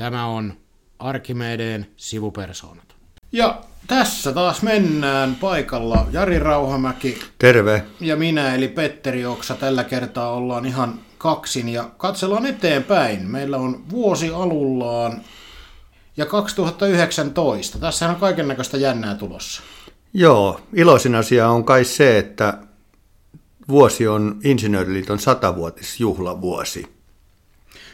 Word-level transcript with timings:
Tämä 0.00 0.26
on 0.26 0.52
Arkimedeen 0.98 1.86
sivupersoonat. 1.96 2.94
Ja 3.32 3.60
tässä 3.86 4.32
taas 4.32 4.62
mennään 4.62 5.34
paikalla 5.34 6.06
Jari 6.12 6.38
Rauhamäki 6.38 7.18
Terve. 7.38 7.84
ja 8.00 8.16
minä 8.16 8.54
eli 8.54 8.68
Petteri 8.68 9.26
Oksa. 9.26 9.54
Tällä 9.54 9.84
kertaa 9.84 10.32
ollaan 10.32 10.66
ihan 10.66 11.00
kaksin 11.18 11.68
ja 11.68 11.90
katsellaan 11.96 12.46
eteenpäin. 12.46 13.30
Meillä 13.30 13.56
on 13.56 13.90
vuosi 13.90 14.30
alullaan 14.30 15.20
ja 16.16 16.26
2019. 16.26 17.78
Tässä 17.78 18.08
on 18.08 18.16
kaiken 18.16 18.48
näköistä 18.48 18.76
jännää 18.76 19.14
tulossa. 19.14 19.62
Joo, 20.14 20.60
iloisin 20.74 21.14
asia 21.14 21.48
on 21.48 21.64
kai 21.64 21.84
se, 21.84 22.18
että 22.18 22.58
vuosi 23.68 24.08
on 24.08 24.40
Insinööriliiton 24.44 25.18
satavuotisjuhlavuosi. 25.18 26.99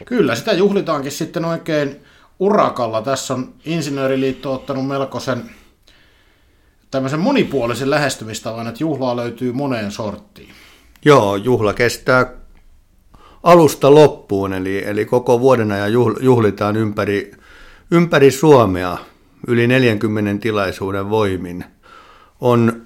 Kyllä, 0.05 0.35
sitä 0.35 0.53
juhlitaankin 0.53 1.13
sitten 1.13 1.45
oikein 1.45 2.01
urakalla. 2.39 3.03
Tässä 3.03 3.35
on 3.35 3.55
Insinööriliitto 3.65 4.55
ottanut 4.55 4.87
melkoisen 4.87 5.51
tämmöisen 6.91 7.21
monipuolisen 7.21 7.91
lähestymistavan, 7.91 8.67
että 8.67 8.85
juhlaa 8.85 9.17
löytyy 9.17 9.53
moneen 9.53 9.91
sorttiin. 9.91 10.51
Joo, 11.05 11.37
juhla 11.37 11.75
kestää 11.75 12.33
alusta 13.43 13.95
loppuun, 13.95 14.53
eli, 14.53 14.85
eli 14.85 15.05
koko 15.05 15.41
vuoden 15.41 15.73
ajan 15.73 15.93
juhl- 15.93 16.23
juhlitaan 16.23 16.77
ympäri, 16.77 17.33
ympäri 17.91 18.31
Suomea 18.31 18.99
yli 19.47 19.67
40 19.67 20.43
tilaisuuden 20.43 21.11
voimin. 21.11 21.65
On 22.41 22.83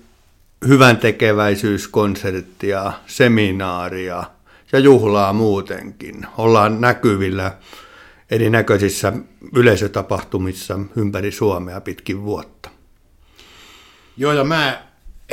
hyvän 0.69 0.97
tekeväisyyskonserttia, 0.97 2.93
seminaaria 3.07 4.25
ja 4.73 4.79
juhlaa 4.79 5.33
muutenkin. 5.33 6.27
Ollaan 6.39 6.81
näkyvillä 6.81 7.57
erinäköisissä 8.31 9.13
yleisötapahtumissa 9.57 10.79
ympäri 10.97 11.33
Suomea 11.33 11.81
pitkin 11.81 12.23
vuotta. 12.23 12.71
Joo, 14.17 14.33
ja 14.33 14.45
mä 14.45 14.83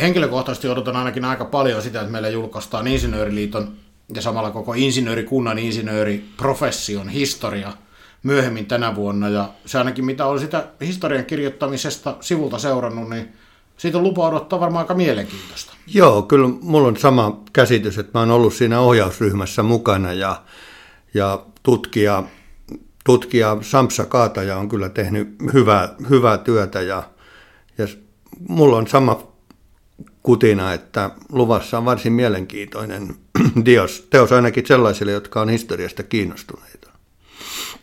henkilökohtaisesti 0.01 0.67
odotan 0.67 0.95
ainakin 0.95 1.25
aika 1.25 1.45
paljon 1.45 1.81
sitä, 1.81 1.99
että 1.99 2.11
meillä 2.11 2.29
julkaistaan 2.29 2.87
Insinööriliiton 2.87 3.73
ja 4.15 4.21
samalla 4.21 4.51
koko 4.51 4.73
insinöörikunnan 4.73 5.59
insinööriprofession 5.59 7.09
historia 7.09 7.73
myöhemmin 8.23 8.65
tänä 8.65 8.95
vuonna. 8.95 9.29
Ja 9.29 9.49
se 9.65 9.77
ainakin 9.77 10.05
mitä 10.05 10.25
on 10.25 10.39
sitä 10.39 10.67
historian 10.81 11.25
kirjoittamisesta 11.25 12.17
sivulta 12.21 12.59
seurannut, 12.59 13.09
niin 13.09 13.33
siitä 13.77 13.97
on 13.97 14.03
lupa 14.03 14.27
odottaa 14.27 14.59
varmaan 14.59 14.83
aika 14.83 14.93
mielenkiintoista. 14.93 15.73
Joo, 15.87 16.21
kyllä 16.21 16.49
mulla 16.61 16.87
on 16.87 16.97
sama 16.97 17.41
käsitys, 17.53 17.97
että 17.97 18.11
mä 18.13 18.19
oon 18.19 18.31
ollut 18.31 18.53
siinä 18.53 18.79
ohjausryhmässä 18.79 19.63
mukana 19.63 20.13
ja, 20.13 20.41
ja 21.13 21.45
tutkija, 21.63 22.23
tutkija 23.05 23.57
Samsa 23.61 24.05
Kaataja 24.05 24.57
on 24.57 24.69
kyllä 24.69 24.89
tehnyt 24.89 25.35
hyvää, 25.53 25.95
hyvää 26.09 26.37
työtä 26.37 26.81
ja, 26.81 27.03
ja 27.77 27.87
mulla 28.49 28.77
on 28.77 28.87
sama 28.87 29.27
kutina, 30.23 30.73
että 30.73 31.09
luvassa 31.31 31.77
on 31.77 31.85
varsin 31.85 32.13
mielenkiintoinen 32.13 33.15
dios, 33.65 34.07
teos 34.09 34.31
ainakin 34.31 34.67
sellaisille, 34.67 35.11
jotka 35.11 35.41
on 35.41 35.49
historiasta 35.49 36.03
kiinnostuneita. 36.03 36.86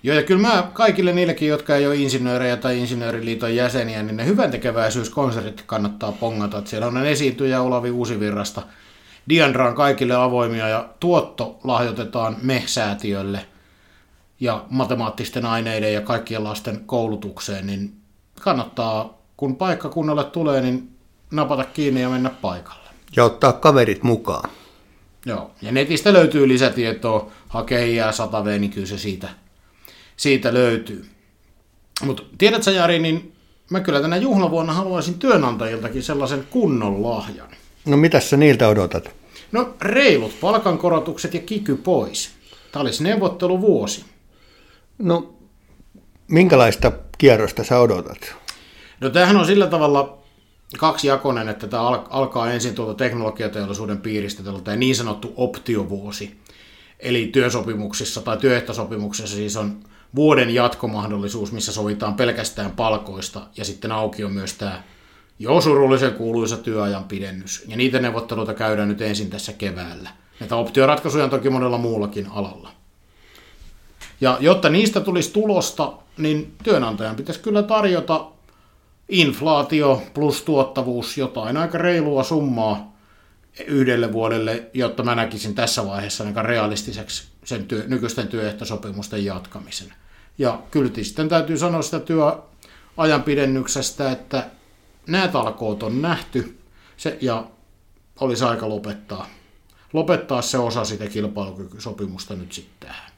Joo, 0.04 0.16
ja 0.16 0.22
kyllä 0.22 0.48
mä 0.48 0.70
kaikille 0.72 1.12
niillekin, 1.12 1.48
jotka 1.48 1.76
ei 1.76 1.86
ole 1.86 1.96
insinöörejä 1.96 2.56
tai 2.56 2.78
insinööriliiton 2.78 3.56
jäseniä, 3.56 4.02
niin 4.02 4.16
ne 4.16 4.26
hyvän 4.26 4.50
tekeväisyyskonsertit 4.50 5.62
kannattaa 5.66 6.12
pongata. 6.12 6.58
Että 6.58 6.70
siellä 6.70 6.86
on 6.86 7.06
esiintyjä 7.06 7.62
Olavi 7.62 7.90
Uusivirrasta. 7.90 8.62
Diandra 9.28 9.68
on 9.68 9.74
kaikille 9.74 10.14
avoimia 10.14 10.68
ja 10.68 10.88
tuotto 11.00 11.58
lahjoitetaan 11.64 12.36
MEH-säätiölle 12.42 13.46
ja 14.40 14.64
matemaattisten 14.70 15.46
aineiden 15.46 15.94
ja 15.94 16.00
kaikkien 16.00 16.44
lasten 16.44 16.80
koulutukseen, 16.86 17.66
niin 17.66 17.94
kannattaa, 18.40 19.18
kun 19.36 19.56
paikka 19.56 19.88
kunnalle 19.88 20.24
tulee, 20.24 20.60
niin 20.60 20.90
napata 21.30 21.64
kiinni 21.64 22.02
ja 22.02 22.08
mennä 22.08 22.30
paikalle. 22.30 22.90
Ja 23.16 23.24
ottaa 23.24 23.52
kaverit 23.52 24.02
mukaan. 24.02 24.50
Joo, 25.26 25.50
ja 25.62 25.72
netistä 25.72 26.12
löytyy 26.12 26.48
lisätietoa, 26.48 27.30
hakee 27.48 27.90
IR 27.90 28.12
100 28.12 28.44
niin 28.44 28.70
kyllä 28.70 28.86
se 28.86 28.98
siitä, 28.98 29.43
siitä 30.16 30.54
löytyy. 30.54 31.06
Mutta 32.02 32.22
tiedätkö 32.38 32.70
Jari, 32.70 32.98
niin 32.98 33.32
mä 33.70 33.80
kyllä 33.80 34.00
tänä 34.00 34.16
juhlavuonna 34.16 34.72
haluaisin 34.72 35.18
työnantajiltakin 35.18 36.02
sellaisen 36.02 36.46
kunnon 36.50 37.02
lahjan. 37.02 37.48
No 37.84 37.96
mitä 37.96 38.20
sä 38.20 38.36
niiltä 38.36 38.68
odotat? 38.68 39.10
No 39.52 39.74
reilut 39.80 40.40
palkankorotukset 40.40 41.34
ja 41.34 41.40
kiky 41.40 41.76
pois. 41.76 42.30
Tämä 42.72 42.80
olisi 42.80 43.02
neuvotteluvuosi. 43.02 44.04
No 44.98 45.34
minkälaista 46.28 46.92
kierrosta 47.18 47.64
sä 47.64 47.78
odotat? 47.78 48.34
No 49.00 49.10
tämähän 49.10 49.36
on 49.36 49.46
sillä 49.46 49.66
tavalla 49.66 50.18
kaksijakoinen, 50.78 51.48
että 51.48 51.66
tämä 51.66 51.82
al- 51.82 52.06
alkaa 52.10 52.52
ensin 52.52 52.74
tuolta 52.74 52.94
teknologiateollisuuden 52.94 53.98
piiristä 53.98 54.42
tämä 54.42 54.76
niin 54.76 54.96
sanottu 54.96 55.32
optiovuosi. 55.36 56.36
Eli 57.00 57.26
työsopimuksissa 57.26 58.20
tai 58.20 58.36
työehtosopimuksessa 58.36 59.36
siis 59.36 59.56
on 59.56 59.80
vuoden 60.14 60.54
jatkomahdollisuus, 60.54 61.52
missä 61.52 61.72
sovitaan 61.72 62.14
pelkästään 62.14 62.70
palkoista 62.70 63.46
ja 63.56 63.64
sitten 63.64 63.92
auki 63.92 64.24
on 64.24 64.32
myös 64.32 64.54
tämä 64.54 64.82
jo 65.38 65.60
surullisen 65.60 66.14
kuuluisa 66.14 66.56
työajan 66.56 67.04
pidennys. 67.04 67.64
Ja 67.68 67.76
niitä 67.76 67.98
neuvotteluita 68.00 68.54
käydään 68.54 68.88
nyt 68.88 69.02
ensin 69.02 69.30
tässä 69.30 69.52
keväällä. 69.52 70.10
Näitä 70.40 70.56
optioratkaisuja 70.56 71.24
on 71.24 71.30
toki 71.30 71.50
monella 71.50 71.78
muullakin 71.78 72.26
alalla. 72.30 72.70
Ja 74.20 74.38
jotta 74.40 74.68
niistä 74.68 75.00
tulisi 75.00 75.32
tulosta, 75.32 75.92
niin 76.18 76.54
työnantajan 76.62 77.16
pitäisi 77.16 77.40
kyllä 77.40 77.62
tarjota 77.62 78.26
inflaatio 79.08 80.02
plus 80.14 80.42
tuottavuus 80.42 81.18
jotain 81.18 81.56
aika 81.56 81.78
reilua 81.78 82.22
summaa 82.22 82.96
yhdelle 83.66 84.12
vuodelle, 84.12 84.70
jotta 84.74 85.02
mä 85.02 85.14
näkisin 85.14 85.54
tässä 85.54 85.86
vaiheessa 85.86 86.24
aika 86.24 86.42
realistiseksi 86.42 87.28
sen 87.44 87.64
työ, 87.64 87.84
nykyisten 87.86 88.28
työehtosopimusten 88.28 89.24
jatkamisen. 89.24 89.92
Ja 90.38 90.62
kyllä 90.70 90.90
sitten 91.02 91.28
täytyy 91.28 91.58
sanoa 91.58 91.82
sitä 91.82 92.00
työajan 92.00 93.22
pidennyksestä, 93.24 94.12
että 94.12 94.50
nämä 95.06 95.28
talkoot 95.28 95.82
on 95.82 96.02
nähty 96.02 96.58
se, 96.96 97.18
ja 97.20 97.46
olisi 98.20 98.44
aika 98.44 98.68
lopettaa, 98.68 99.26
lopettaa 99.92 100.42
se 100.42 100.58
osa 100.58 100.84
sitä 100.84 101.06
kilpailukykysopimusta 101.06 102.34
nyt 102.34 102.52
sitten 102.52 102.88
tähän. 102.88 103.10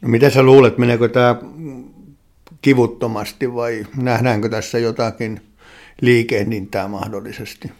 No 0.00 0.08
mitä 0.08 0.30
sä 0.30 0.42
luulet, 0.42 0.78
meneekö 0.78 1.08
tämä 1.08 1.36
kivuttomasti 2.62 3.54
vai 3.54 3.86
nähdäänkö 3.96 4.48
tässä 4.48 4.78
jotakin 4.78 5.40
liikehdintää 6.00 6.88
mahdollisesti? 6.88 7.72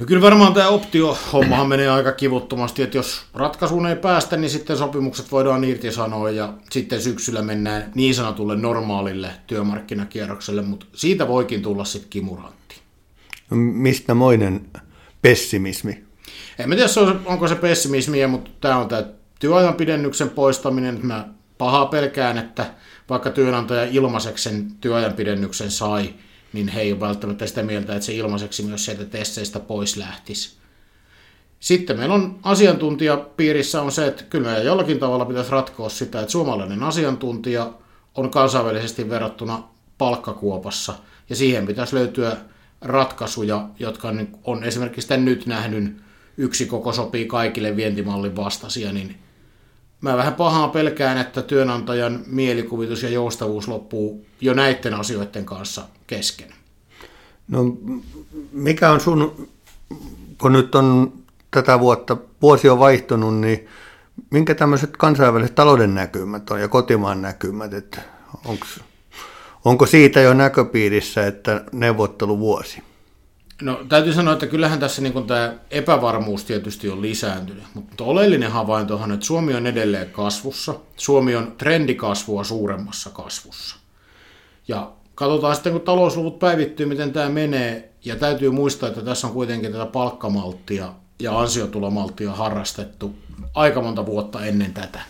No 0.00 0.06
kyllä 0.06 0.22
varmaan 0.22 0.54
tämä 0.54 0.68
optio-hommahan 0.68 1.68
menee 1.68 1.88
aika 1.88 2.12
kivuttomasti, 2.12 2.82
että 2.82 2.98
jos 2.98 3.22
ratkaisuun 3.34 3.86
ei 3.86 3.96
päästä, 3.96 4.36
niin 4.36 4.50
sitten 4.50 4.78
sopimukset 4.78 5.32
voidaan 5.32 5.64
irtisanoa 5.64 6.30
ja 6.30 6.54
sitten 6.70 7.02
syksyllä 7.02 7.42
mennään 7.42 7.92
niin 7.94 8.14
sanotulle 8.14 8.56
normaalille 8.56 9.30
työmarkkinakierrokselle, 9.46 10.62
mutta 10.62 10.86
siitä 10.92 11.28
voikin 11.28 11.62
tulla 11.62 11.84
sitten 11.84 12.10
kimurantti. 12.10 12.76
No, 13.50 13.56
mistä 13.56 14.14
moinen 14.14 14.66
pessimismi? 15.22 16.04
En 16.58 16.68
mä 16.68 16.74
tiedä, 16.74 16.90
onko 17.24 17.48
se 17.48 17.54
pessimismiä, 17.54 18.28
mutta 18.28 18.50
tämä 18.60 18.76
on 18.76 18.88
tämä 18.88 19.04
työajan 19.38 19.74
pidennyksen 19.74 20.30
poistaminen, 20.30 21.00
mä 21.02 21.28
pahaa 21.58 21.86
pelkään, 21.86 22.38
että 22.38 22.66
vaikka 23.10 23.30
työnantaja 23.30 23.84
ilmaiseksi 23.84 24.44
sen 24.44 24.70
työajan 24.80 25.12
pidennyksen 25.12 25.70
sai, 25.70 26.14
niin 26.56 26.68
he 26.68 26.80
ei 26.80 26.92
ole 26.92 27.00
välttämättä 27.00 27.46
sitä 27.46 27.62
mieltä, 27.62 27.92
että 27.94 28.06
se 28.06 28.14
ilmaiseksi 28.14 28.62
myös 28.62 28.84
sieltä 28.84 29.04
tesseistä 29.04 29.60
pois 29.60 29.96
lähtisi. 29.96 30.56
Sitten 31.60 31.96
meillä 31.96 32.14
on 32.14 32.38
asiantuntijapiirissä 32.42 33.82
on 33.82 33.92
se, 33.92 34.06
että 34.06 34.22
kyllä 34.22 34.48
meidän 34.48 34.64
jollakin 34.64 34.98
tavalla 34.98 35.24
pitäisi 35.24 35.50
ratkoa 35.50 35.88
sitä, 35.88 36.20
että 36.20 36.32
suomalainen 36.32 36.82
asiantuntija 36.82 37.72
on 38.14 38.30
kansainvälisesti 38.30 39.10
verrattuna 39.10 39.62
palkkakuopassa, 39.98 40.94
ja 41.30 41.36
siihen 41.36 41.66
pitäisi 41.66 41.94
löytyä 41.94 42.36
ratkaisuja, 42.80 43.68
jotka 43.78 44.12
on 44.44 44.64
esimerkiksi 44.64 45.08
tämän 45.08 45.24
nyt 45.24 45.46
nähdyn 45.46 46.00
yksi 46.36 46.66
koko 46.66 46.92
sopii 46.92 47.26
kaikille 47.26 47.76
vientimallin 47.76 48.36
vastaisia, 48.36 48.92
niin 48.92 49.25
mä 50.00 50.16
vähän 50.16 50.34
pahaa 50.34 50.68
pelkään, 50.68 51.18
että 51.18 51.42
työnantajan 51.42 52.20
mielikuvitus 52.26 53.02
ja 53.02 53.08
joustavuus 53.08 53.68
loppuu 53.68 54.26
jo 54.40 54.54
näiden 54.54 54.94
asioiden 54.94 55.44
kanssa 55.44 55.82
kesken. 56.06 56.48
No 57.48 57.76
mikä 58.52 58.90
on 58.90 59.00
sun, 59.00 59.48
kun 60.40 60.52
nyt 60.52 60.74
on 60.74 61.12
tätä 61.50 61.80
vuotta, 61.80 62.16
vuosi 62.42 62.68
on 62.68 62.78
vaihtunut, 62.78 63.34
niin 63.34 63.66
minkä 64.30 64.54
tämmöiset 64.54 64.96
kansainväliset 64.96 65.54
talouden 65.54 65.94
näkymät 65.94 66.50
on 66.50 66.60
ja 66.60 66.68
kotimaan 66.68 67.22
näkymät, 67.22 67.74
että 67.74 68.00
onko, 68.44 68.66
onko 69.64 69.86
siitä 69.86 70.20
jo 70.20 70.34
näköpiirissä, 70.34 71.26
että 71.26 71.64
neuvotteluvuosi? 71.72 72.82
No 73.62 73.84
täytyy 73.88 74.12
sanoa, 74.12 74.32
että 74.32 74.46
kyllähän 74.46 74.78
tässä 74.78 75.02
niin 75.02 75.26
tämä 75.26 75.54
epävarmuus 75.70 76.44
tietysti 76.44 76.90
on 76.90 77.02
lisääntynyt, 77.02 77.64
mutta 77.74 78.04
oleellinen 78.04 78.52
havainto 78.52 78.96
on, 78.96 79.12
että 79.12 79.26
Suomi 79.26 79.54
on 79.54 79.66
edelleen 79.66 80.10
kasvussa. 80.10 80.74
Suomi 80.96 81.36
on 81.36 81.54
trendikasvua 81.58 82.44
suuremmassa 82.44 83.10
kasvussa. 83.10 83.76
Ja 84.68 84.92
katsotaan 85.14 85.54
sitten, 85.54 85.72
kun 85.72 85.80
talousluvut 85.80 86.38
päivittyy, 86.38 86.86
miten 86.86 87.12
tämä 87.12 87.28
menee. 87.28 87.92
Ja 88.04 88.16
täytyy 88.16 88.50
muistaa, 88.50 88.88
että 88.88 89.02
tässä 89.02 89.26
on 89.26 89.32
kuitenkin 89.32 89.72
tätä 89.72 89.86
palkkamalttia 89.86 90.92
ja 91.18 91.38
ansiotulomalttia 91.38 92.32
harrastettu 92.32 93.14
aika 93.54 93.82
monta 93.82 94.06
vuotta 94.06 94.44
ennen 94.44 94.74
tätä. 94.74 95.00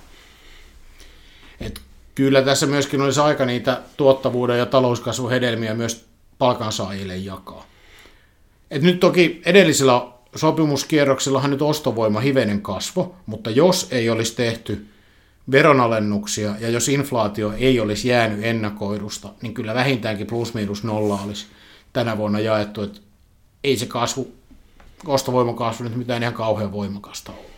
Et 1.61 1.81
kyllä 2.15 2.43
tässä 2.43 2.67
myöskin 2.67 3.01
olisi 3.01 3.21
aika 3.21 3.45
niitä 3.45 3.81
tuottavuuden 3.97 4.59
ja 4.59 4.67
talouskasvun 4.67 5.31
hedelmiä 5.31 5.75
myös 5.75 6.07
palkansaajille 6.39 7.17
jakaa. 7.17 7.65
Et 8.71 8.83
nyt 8.83 9.01
toki 9.01 9.43
edellisellä 9.45 10.07
sopimuskierroksillahan 10.35 11.51
nyt 11.51 11.63
ostovoima 11.63 12.21
hivenen 12.21 12.63
kasvo, 12.63 13.17
mutta 13.27 13.51
jos 13.51 13.89
ei 13.91 14.11
olisi 14.11 14.37
tehty 14.37 14.87
veronalennuksia 15.51 16.55
ja 16.61 16.69
jos 16.69 16.89
inflaatio 16.89 17.53
ei 17.59 17.81
olisi 17.81 18.09
jäänyt 18.09 18.45
ennakoidusta, 18.45 19.29
niin 19.43 19.55
kyllä 19.55 19.75
vähintäänkin 19.75 20.27
plus 20.27 20.55
miinus 20.55 20.85
nolla 20.85 21.21
olisi 21.25 21.47
tänä 21.93 22.17
vuonna 22.17 22.41
jaettu, 22.41 22.83
että 22.83 23.01
ei 23.65 23.77
se 23.77 23.87
kasvu, 23.87 24.33
ostovoiman 25.07 25.57
kasvu 25.57 25.85
nyt 25.85 25.97
mitään 25.97 26.23
ihan 26.23 26.35
kauhean 26.35 26.73
voimakasta 26.73 27.33
ollut. 27.33 27.51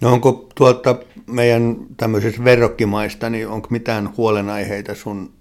No 0.00 0.12
onko 0.12 0.48
tuolta 0.54 0.96
meidän 1.26 1.76
tämmöisistä 1.96 2.44
verrokkimaista, 2.44 3.30
niin 3.30 3.48
onko 3.48 3.68
mitään 3.70 4.16
huolenaiheita 4.16 4.94
sun, 4.94 5.32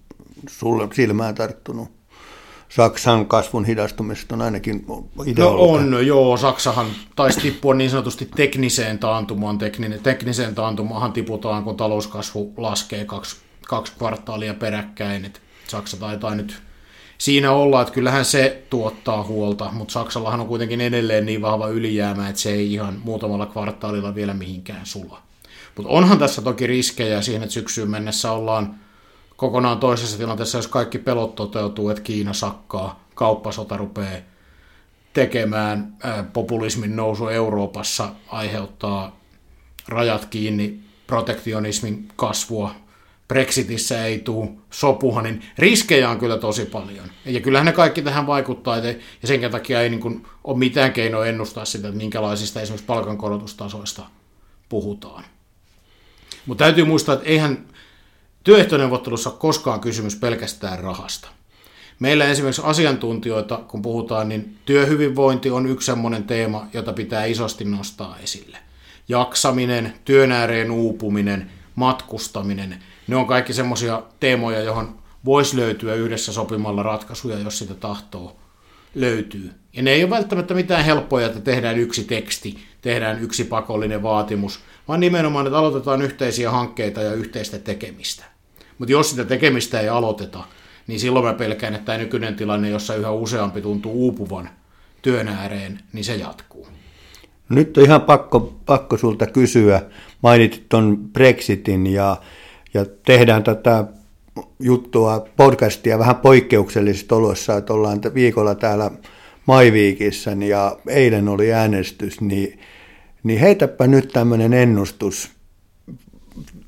sulle 0.50 0.88
silmään 0.94 1.36
tarttunut? 1.36 2.01
Saksan 2.76 3.26
kasvun 3.26 3.66
hidastumista 3.66 4.36
on 4.36 4.42
ainakin 4.42 4.86
No 5.38 5.56
on, 5.58 6.08
joo. 6.08 6.38
Saksahan 6.38 6.88
taisi 7.16 7.40
tippua 7.40 7.74
niin 7.74 7.90
sanotusti 7.90 8.30
tekniseen 8.36 9.00
taantumaan. 9.00 9.58
Tekninen, 9.58 10.00
tekniseen 10.00 10.56
taantumaan 10.56 11.14
tiputaan, 11.14 11.64
kun 11.64 11.78
talouskasvu 11.78 12.54
laskee 12.58 13.06
kaksi, 13.06 13.36
kaksi 13.68 13.94
kvartaalia 13.98 14.54
peräkkäin. 14.54 15.26
Et 15.26 15.42
Saksa 15.68 15.98
taitaa 15.98 16.36
nyt 16.36 16.62
siinä 17.18 17.52
olla, 17.52 17.82
että 17.82 17.94
kyllähän 17.94 18.26
se 18.26 18.64
tuottaa 18.70 19.24
huolta, 19.24 19.70
mutta 19.72 19.92
Saksallahan 19.92 20.40
on 20.40 20.48
kuitenkin 20.48 20.82
edelleen 20.82 21.26
niin 21.26 21.42
vahva 21.42 21.68
ylijäämä, 21.68 22.30
että 22.30 22.42
se 22.42 22.52
ei 22.52 22.74
ihan 22.74 23.02
muutamalla 23.04 23.46
kvartaalilla 23.46 24.16
vielä 24.16 24.34
mihinkään 24.34 24.86
sula. 24.86 25.22
Mutta 25.76 25.92
onhan 25.92 26.20
tässä 26.20 26.42
toki 26.42 26.68
riskejä 26.68 27.22
siihen, 27.22 27.44
että 27.44 27.54
syksyyn 27.54 27.90
mennessä 27.90 28.32
ollaan 28.32 28.76
kokonaan 29.42 29.80
toisessa 29.80 30.18
tilanteessa, 30.18 30.58
jos 30.58 30.68
kaikki 30.68 30.98
pelot 30.98 31.36
toteutuu, 31.36 31.90
että 31.90 32.04
Kiina 32.04 32.34
sakkaa, 32.34 33.04
kauppasota 33.16 33.78
rupeaa 33.78 34.18
tekemään, 35.14 35.98
populismin 36.34 36.96
nousu 36.96 37.28
Euroopassa 37.28 38.10
aiheuttaa 38.28 39.20
rajat 39.88 40.26
kiinni, 40.26 40.80
protektionismin 41.08 42.08
kasvua, 42.16 42.76
Brexitissä 43.28 44.06
ei 44.06 44.20
tule 44.20 44.50
sopuhan, 44.70 45.24
niin 45.24 45.42
riskejä 45.58 46.10
on 46.10 46.20
kyllä 46.20 46.38
tosi 46.38 46.66
paljon. 46.66 47.06
Ja 47.26 47.40
kyllähän 47.40 47.66
ne 47.66 47.72
kaikki 47.72 48.02
tähän 48.02 48.28
vaikuttaa, 48.28 48.78
ja 48.78 48.94
sen 49.24 49.52
takia 49.52 49.82
ei 49.82 49.90
niin 49.90 50.02
kuin 50.02 50.28
ole 50.44 50.58
mitään 50.58 50.94
keinoa 50.94 51.26
ennustaa 51.26 51.66
sitä, 51.66 51.88
että 51.88 51.98
minkälaisista 51.98 52.62
esimerkiksi 52.62 52.86
palkankorotustasoista 52.86 54.04
puhutaan. 54.70 55.24
Mutta 56.46 56.64
täytyy 56.64 56.84
muistaa, 56.86 57.16
että 57.16 57.28
eihän 57.28 57.71
työehtoneuvottelussa 58.44 59.30
ole 59.30 59.40
koskaan 59.40 59.80
kysymys 59.80 60.16
pelkästään 60.16 60.80
rahasta. 60.80 61.28
Meillä 62.00 62.26
esimerkiksi 62.26 62.62
asiantuntijoita, 62.66 63.58
kun 63.68 63.82
puhutaan, 63.82 64.30
niin 64.30 64.58
työhyvinvointi 64.66 65.52
on 65.52 65.66
yksi 65.66 65.86
sellainen 65.86 66.24
teema, 66.24 66.68
jota 66.74 66.94
pitää 66.94 67.26
isosti 67.26 67.66
nostaa 67.66 68.18
esille. 68.24 68.58
Jaksaminen, 69.08 69.94
työn 70.06 70.32
ääreen 70.32 70.72
uupuminen, 70.72 71.52
matkustaminen, 71.76 72.84
ne 73.08 73.16
on 73.16 73.28
kaikki 73.28 73.54
semmoisia 73.54 74.04
teemoja, 74.20 74.60
johon 74.60 75.00
voisi 75.26 75.58
löytyä 75.58 75.94
yhdessä 75.94 76.34
sopimalla 76.34 76.84
ratkaisuja, 76.84 77.40
jos 77.40 77.60
sitä 77.60 77.74
tahtoo 77.74 78.36
löytyy. 78.96 79.52
Ja 79.74 79.84
ne 79.84 79.92
ei 79.92 80.04
ole 80.04 80.10
välttämättä 80.10 80.54
mitään 80.54 80.86
helppoja, 80.86 81.28
että 81.28 81.40
tehdään 81.40 81.78
yksi 81.78 82.04
teksti, 82.04 82.58
tehdään 82.82 83.22
yksi 83.22 83.44
pakollinen 83.44 84.04
vaatimus, 84.04 84.60
vaan 84.88 85.00
nimenomaan, 85.00 85.48
että 85.48 85.58
aloitetaan 85.58 86.02
yhteisiä 86.02 86.52
hankkeita 86.52 87.02
ja 87.02 87.14
yhteistä 87.14 87.60
tekemistä. 87.60 88.31
Mutta 88.82 88.92
jos 88.92 89.10
sitä 89.10 89.26
tekemistä 89.26 89.80
ei 89.80 89.90
aloiteta, 89.90 90.44
niin 90.88 91.00
silloin 91.00 91.26
mä 91.26 91.34
pelkään, 91.34 91.76
että 91.76 91.86
tämä 91.86 91.98
nykyinen 91.98 92.36
tilanne, 92.36 92.70
jossa 92.70 92.96
yhä 92.96 93.12
useampi 93.12 93.62
tuntuu 93.62 93.94
uupuvan 93.94 94.50
työn 95.02 95.28
ääreen, 95.28 95.80
niin 95.94 96.04
se 96.04 96.16
jatkuu. 96.16 96.68
Nyt 97.50 97.78
on 97.78 97.84
ihan 97.84 98.02
pakko, 98.02 98.40
pakko 98.66 98.98
sulta 98.98 99.28
kysyä. 99.28 99.82
Mainitit 100.22 100.70
tuon 100.70 100.98
Brexitin 100.98 101.88
ja, 101.88 102.18
ja 102.74 102.86
tehdään 103.06 103.44
tätä 103.44 103.86
juttua, 104.60 105.28
podcastia 105.38 106.00
vähän 106.00 106.16
poikkeuksellisista 106.16 107.16
oloissa, 107.16 107.58
että 107.58 107.74
ollaan 107.74 108.00
viikolla 108.14 108.56
täällä 108.56 108.92
Maiviikissä 109.46 110.32
ja 110.32 110.78
eilen 110.88 111.30
oli 111.30 111.54
äänestys, 111.54 112.22
niin, 112.22 112.60
niin 113.24 113.40
heitäpä 113.40 113.88
nyt 113.88 114.08
tämmöinen 114.08 114.54
ennustus. 114.54 115.30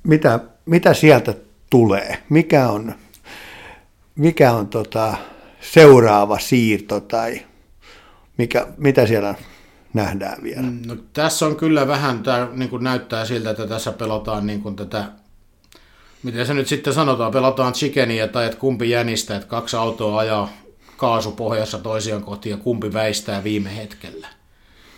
Mitä, 0.04 0.40
mitä 0.66 0.94
sieltä 0.94 1.34
tulee? 1.74 2.24
Mikä 2.30 2.70
on, 2.70 2.96
mikä 4.16 4.52
on 4.52 4.68
tota 4.68 5.14
seuraava 5.62 6.40
siirto 6.40 7.00
tai 7.00 7.42
mikä, 8.38 8.68
mitä 8.78 9.08
siellä 9.08 9.36
nähdään 9.94 10.44
vielä? 10.44 10.62
Mm, 10.62 10.82
no, 10.86 10.96
tässä 11.14 11.46
on 11.46 11.56
kyllä 11.56 11.88
vähän, 11.88 12.24
tämä 12.24 12.48
niin 12.54 12.70
kuin 12.70 12.84
näyttää 12.84 13.26
siltä, 13.26 13.50
että 13.50 13.68
tässä 13.68 13.92
pelataan 13.92 14.48
niin 14.48 14.62
kuin 14.62 14.76
tätä, 14.76 15.06
miten 16.24 16.46
se 16.46 16.54
nyt 16.54 16.68
sitten 16.68 16.94
sanotaan, 16.94 17.32
pelataan 17.32 17.74
chickenia 17.74 18.28
tai 18.28 18.46
että 18.46 18.58
kumpi 18.58 18.90
jänistä, 18.90 19.36
että 19.36 19.48
kaksi 19.48 19.76
autoa 19.76 20.20
ajaa 20.20 20.50
kaasupohjassa 20.98 21.78
toisiaan 21.78 22.24
kohti 22.24 22.50
ja 22.50 22.58
kumpi 22.58 22.94
väistää 22.94 23.44
viime 23.44 23.76
hetkellä. 23.76 24.28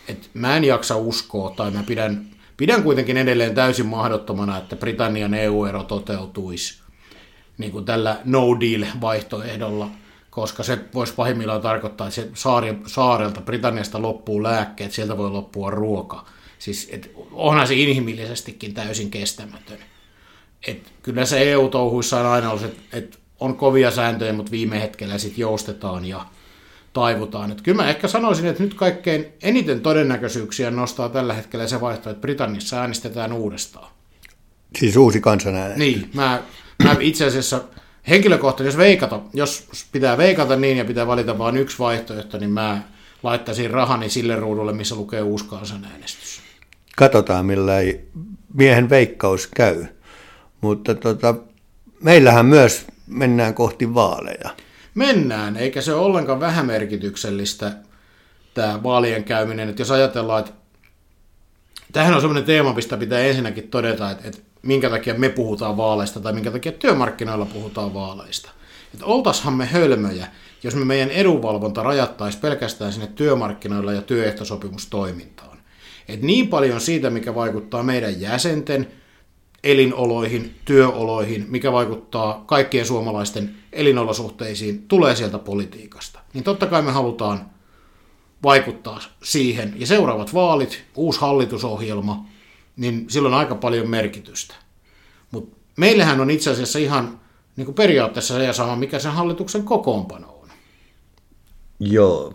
Et 0.07 0.29
mä 0.33 0.57
en 0.57 0.63
jaksa 0.63 0.95
uskoa 0.95 1.49
tai 1.49 1.71
mä 1.71 1.83
pidän 1.83 2.25
Pidän 2.57 2.83
kuitenkin 2.83 3.17
edelleen 3.17 3.55
täysin 3.55 3.85
mahdottomana, 3.85 4.57
että 4.57 4.75
Britannian 4.75 5.33
EU-ero 5.33 5.83
toteutuisi 5.83 6.79
niin 7.57 7.71
kuin 7.71 7.85
tällä 7.85 8.19
no 8.25 8.41
deal-vaihtoehdolla, 8.59 9.89
koska 10.29 10.63
se 10.63 10.79
voisi 10.93 11.13
pahimmillaan 11.13 11.61
tarkoittaa, 11.61 12.07
että 12.07 12.15
se 12.15 12.29
saari, 12.33 12.77
saarelta 12.87 13.41
Britanniasta 13.41 14.01
loppuu 14.01 14.43
lääkkeet, 14.43 14.91
sieltä 14.91 15.17
voi 15.17 15.31
loppua 15.31 15.69
ruoka. 15.69 16.25
Siis, 16.59 16.89
et 16.91 17.11
onhan 17.31 17.67
se 17.67 17.75
inhimillisestikin 17.75 18.73
täysin 18.73 19.11
kestämätön. 19.11 19.79
Et 20.67 20.93
kyllä 21.03 21.25
se 21.25 21.51
EU-touhuissa 21.51 22.19
on 22.19 22.25
aina 22.25 22.49
ollut, 22.51 22.63
että 22.65 22.97
et 22.97 23.19
on 23.39 23.55
kovia 23.55 23.91
sääntöjä, 23.91 24.33
mutta 24.33 24.51
viime 24.51 24.81
hetkellä 24.81 25.17
sitten 25.17 25.41
joustetaan 25.41 26.05
ja 26.05 26.25
taivutaan. 26.95 27.51
Et 27.51 27.61
kyllä 27.61 27.81
mä 27.83 27.89
ehkä 27.89 28.07
sanoisin, 28.07 28.45
että 28.45 28.63
nyt 28.63 28.73
kaikkein 28.73 29.25
eniten 29.43 29.81
todennäköisyyksiä 29.81 30.71
nostaa 30.71 31.09
tällä 31.09 31.33
hetkellä 31.33 31.67
se 31.67 31.81
vaihtoehto, 31.81 32.09
että 32.09 32.21
Britannissa 32.21 32.81
äänestetään 32.81 33.33
uudestaan. 33.33 33.87
Siis 34.79 34.97
uusi 34.97 35.21
kansanäänestys. 35.21 35.79
Niin, 35.79 36.09
mä, 36.13 36.41
mä 36.83 36.95
itse 36.99 37.25
asiassa 37.25 37.61
henkilökohtaisesti, 38.09 38.77
jos 38.77 38.87
veikata, 38.87 39.19
jos 39.33 39.67
pitää 39.91 40.17
veikata 40.17 40.55
niin 40.55 40.77
ja 40.77 40.85
pitää 40.85 41.07
valita 41.07 41.37
vain 41.37 41.57
yksi 41.57 41.79
vaihtoehto, 41.79 42.37
niin 42.37 42.51
mä 42.51 42.81
laittaisin 43.23 43.71
rahani 43.71 44.09
sille 44.09 44.35
ruudulle, 44.35 44.73
missä 44.73 44.95
lukee 44.95 45.21
uusi 45.21 45.45
kansanäänestys. 45.45 46.41
Katsotaan, 46.95 47.45
millä 47.45 47.79
ei 47.79 48.07
miehen 48.53 48.89
veikkaus 48.89 49.47
käy. 49.55 49.85
Mutta 50.61 50.95
tota, 50.95 51.35
meillähän 52.03 52.45
myös 52.45 52.85
mennään 53.07 53.53
kohti 53.53 53.93
vaaleja 53.93 54.64
mennään, 54.95 55.57
eikä 55.57 55.81
se 55.81 55.93
ole 55.93 56.05
ollenkaan 56.05 56.39
vähämerkityksellistä 56.39 57.71
tämä 58.53 58.83
vaalien 58.83 59.23
käyminen. 59.23 59.69
Että 59.69 59.81
jos 59.81 59.91
ajatellaan, 59.91 60.39
että 60.39 60.51
tähän 61.93 62.13
on 62.13 62.21
sellainen 62.21 62.43
teema, 62.43 62.73
mistä 62.73 62.97
pitää 62.97 63.19
ensinnäkin 63.19 63.67
todeta, 63.67 64.11
että, 64.11 64.27
että 64.27 64.41
minkä 64.61 64.89
takia 64.89 65.13
me 65.13 65.29
puhutaan 65.29 65.77
vaaleista 65.77 66.19
tai 66.19 66.33
minkä 66.33 66.51
takia 66.51 66.71
työmarkkinoilla 66.71 67.45
puhutaan 67.45 67.93
vaaleista. 67.93 68.49
Että 68.93 69.05
oltashan 69.05 69.53
me 69.53 69.65
hölmöjä, 69.65 70.27
jos 70.63 70.75
me 70.75 70.85
meidän 70.85 71.09
edunvalvonta 71.09 71.83
rajattaisi 71.83 72.37
pelkästään 72.37 72.93
sinne 72.93 73.07
työmarkkinoilla 73.07 73.93
ja 73.93 74.01
työehtosopimustoimintaan. 74.01 75.57
Et 76.07 76.21
niin 76.21 76.47
paljon 76.47 76.81
siitä, 76.81 77.09
mikä 77.09 77.35
vaikuttaa 77.35 77.83
meidän 77.83 78.21
jäsenten 78.21 78.87
elinoloihin, 79.65 80.55
työoloihin, 80.65 81.45
mikä 81.49 81.71
vaikuttaa 81.71 82.43
kaikkien 82.45 82.85
suomalaisten 82.85 83.55
elinolosuhteisiin, 83.73 84.87
tulee 84.87 85.15
sieltä 85.15 85.39
politiikasta. 85.39 86.19
Niin 86.33 86.43
totta 86.43 86.65
kai 86.65 86.81
me 86.81 86.91
halutaan 86.91 87.49
vaikuttaa 88.43 88.99
siihen. 89.23 89.73
Ja 89.77 89.87
seuraavat 89.87 90.33
vaalit, 90.33 90.83
uusi 90.95 91.19
hallitusohjelma, 91.19 92.25
niin 92.77 93.05
sillä 93.09 93.27
on 93.27 93.33
aika 93.33 93.55
paljon 93.55 93.89
merkitystä. 93.89 94.55
Mutta 95.31 95.57
meillähän 95.77 96.21
on 96.21 96.29
itse 96.29 96.51
asiassa 96.51 96.79
ihan 96.79 97.19
niin 97.55 97.65
kuin 97.65 97.75
periaatteessa 97.75 98.33
se 98.33 98.43
ja 98.43 98.53
sama, 98.53 98.75
mikä 98.75 98.99
sen 98.99 99.11
hallituksen 99.11 99.63
kokoonpano 99.63 100.27
on. 100.27 100.49
Joo, 101.79 102.33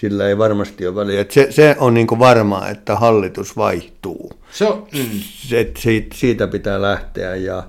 sillä 0.00 0.28
ei 0.28 0.38
varmasti 0.38 0.86
ole 0.86 0.94
väliä. 0.94 1.24
Se, 1.28 1.46
se 1.50 1.76
on 1.78 1.94
niin 1.94 2.06
varmaa, 2.18 2.68
että 2.68 2.96
hallitus 2.96 3.56
vaihtuu. 3.56 4.32
Se 4.52 4.64
on, 4.64 4.86
mm. 4.92 5.20
se, 5.22 5.72
siitä, 5.78 6.16
siitä 6.16 6.46
pitää 6.46 6.82
lähteä. 6.82 7.34
Ja, 7.36 7.62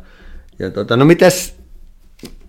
ja 0.59 0.71
tota, 0.71 0.97
no 0.97 1.05
mitäs, 1.05 1.53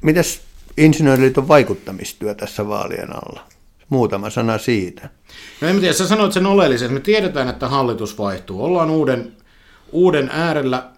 mitäs 0.01 0.41
Insinööriliiton 0.77 1.49
vaikuttamistyö 1.49 2.35
tässä 2.35 2.69
vaalien 2.69 3.09
alla. 3.17 3.41
Muutama 3.89 4.31
sana 4.31 4.59
siitä. 4.59 5.09
No 5.61 5.69
en 5.69 5.81
tiedä, 5.81 5.95
sä 5.95 6.09
sanoit 6.09 6.33
sen 6.33 6.47
oleellisen. 6.47 6.93
Me 6.93 7.01
tiedetään, 7.01 7.49
että 7.49 7.69
hallitus 7.69 8.19
vaihtuu. 8.19 8.65
Ollaan 8.65 8.91
uuden, 8.91 9.33
uuden 9.93 10.31
äärellä. 10.33 10.91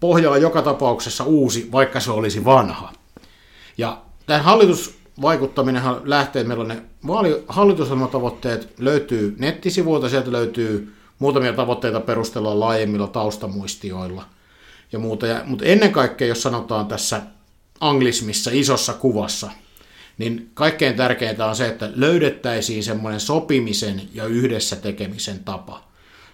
Pohjalla 0.00 0.38
joka 0.38 0.62
tapauksessa 0.62 1.24
uusi, 1.24 1.68
vaikka 1.72 2.00
se 2.00 2.10
olisi 2.10 2.44
vanha. 2.44 2.92
Ja 3.78 4.02
tämä 4.26 4.42
hallitusvaikuttaminen 5.20 5.82
lähtee, 6.04 6.44
meillä 6.44 6.62
on 6.62 6.68
ne 6.68 6.82
vaali, 7.06 7.44
hallitusohjelmatavoitteet 7.48 8.74
löytyy 8.78 9.34
nettisivuilta, 9.38 10.08
sieltä 10.08 10.32
löytyy 10.32 10.94
muutamia 11.18 11.52
tavoitteita 11.52 12.00
perustellaan 12.00 12.60
laajemmilla 12.60 13.06
taustamuistioilla 13.06 14.24
ja 14.92 14.98
muuta. 14.98 15.26
Ja, 15.26 15.42
mutta 15.44 15.64
ennen 15.64 15.92
kaikkea, 15.92 16.28
jos 16.28 16.42
sanotaan 16.42 16.86
tässä 16.86 17.22
anglismissa, 17.80 18.50
isossa 18.52 18.92
kuvassa, 18.92 19.50
niin 20.18 20.50
kaikkein 20.54 20.96
tärkeintä 20.96 21.46
on 21.46 21.56
se, 21.56 21.66
että 21.66 21.90
löydettäisiin 21.94 22.84
semmoinen 22.84 23.20
sopimisen 23.20 24.02
ja 24.14 24.24
yhdessä 24.26 24.76
tekemisen 24.76 25.44
tapa. 25.44 25.84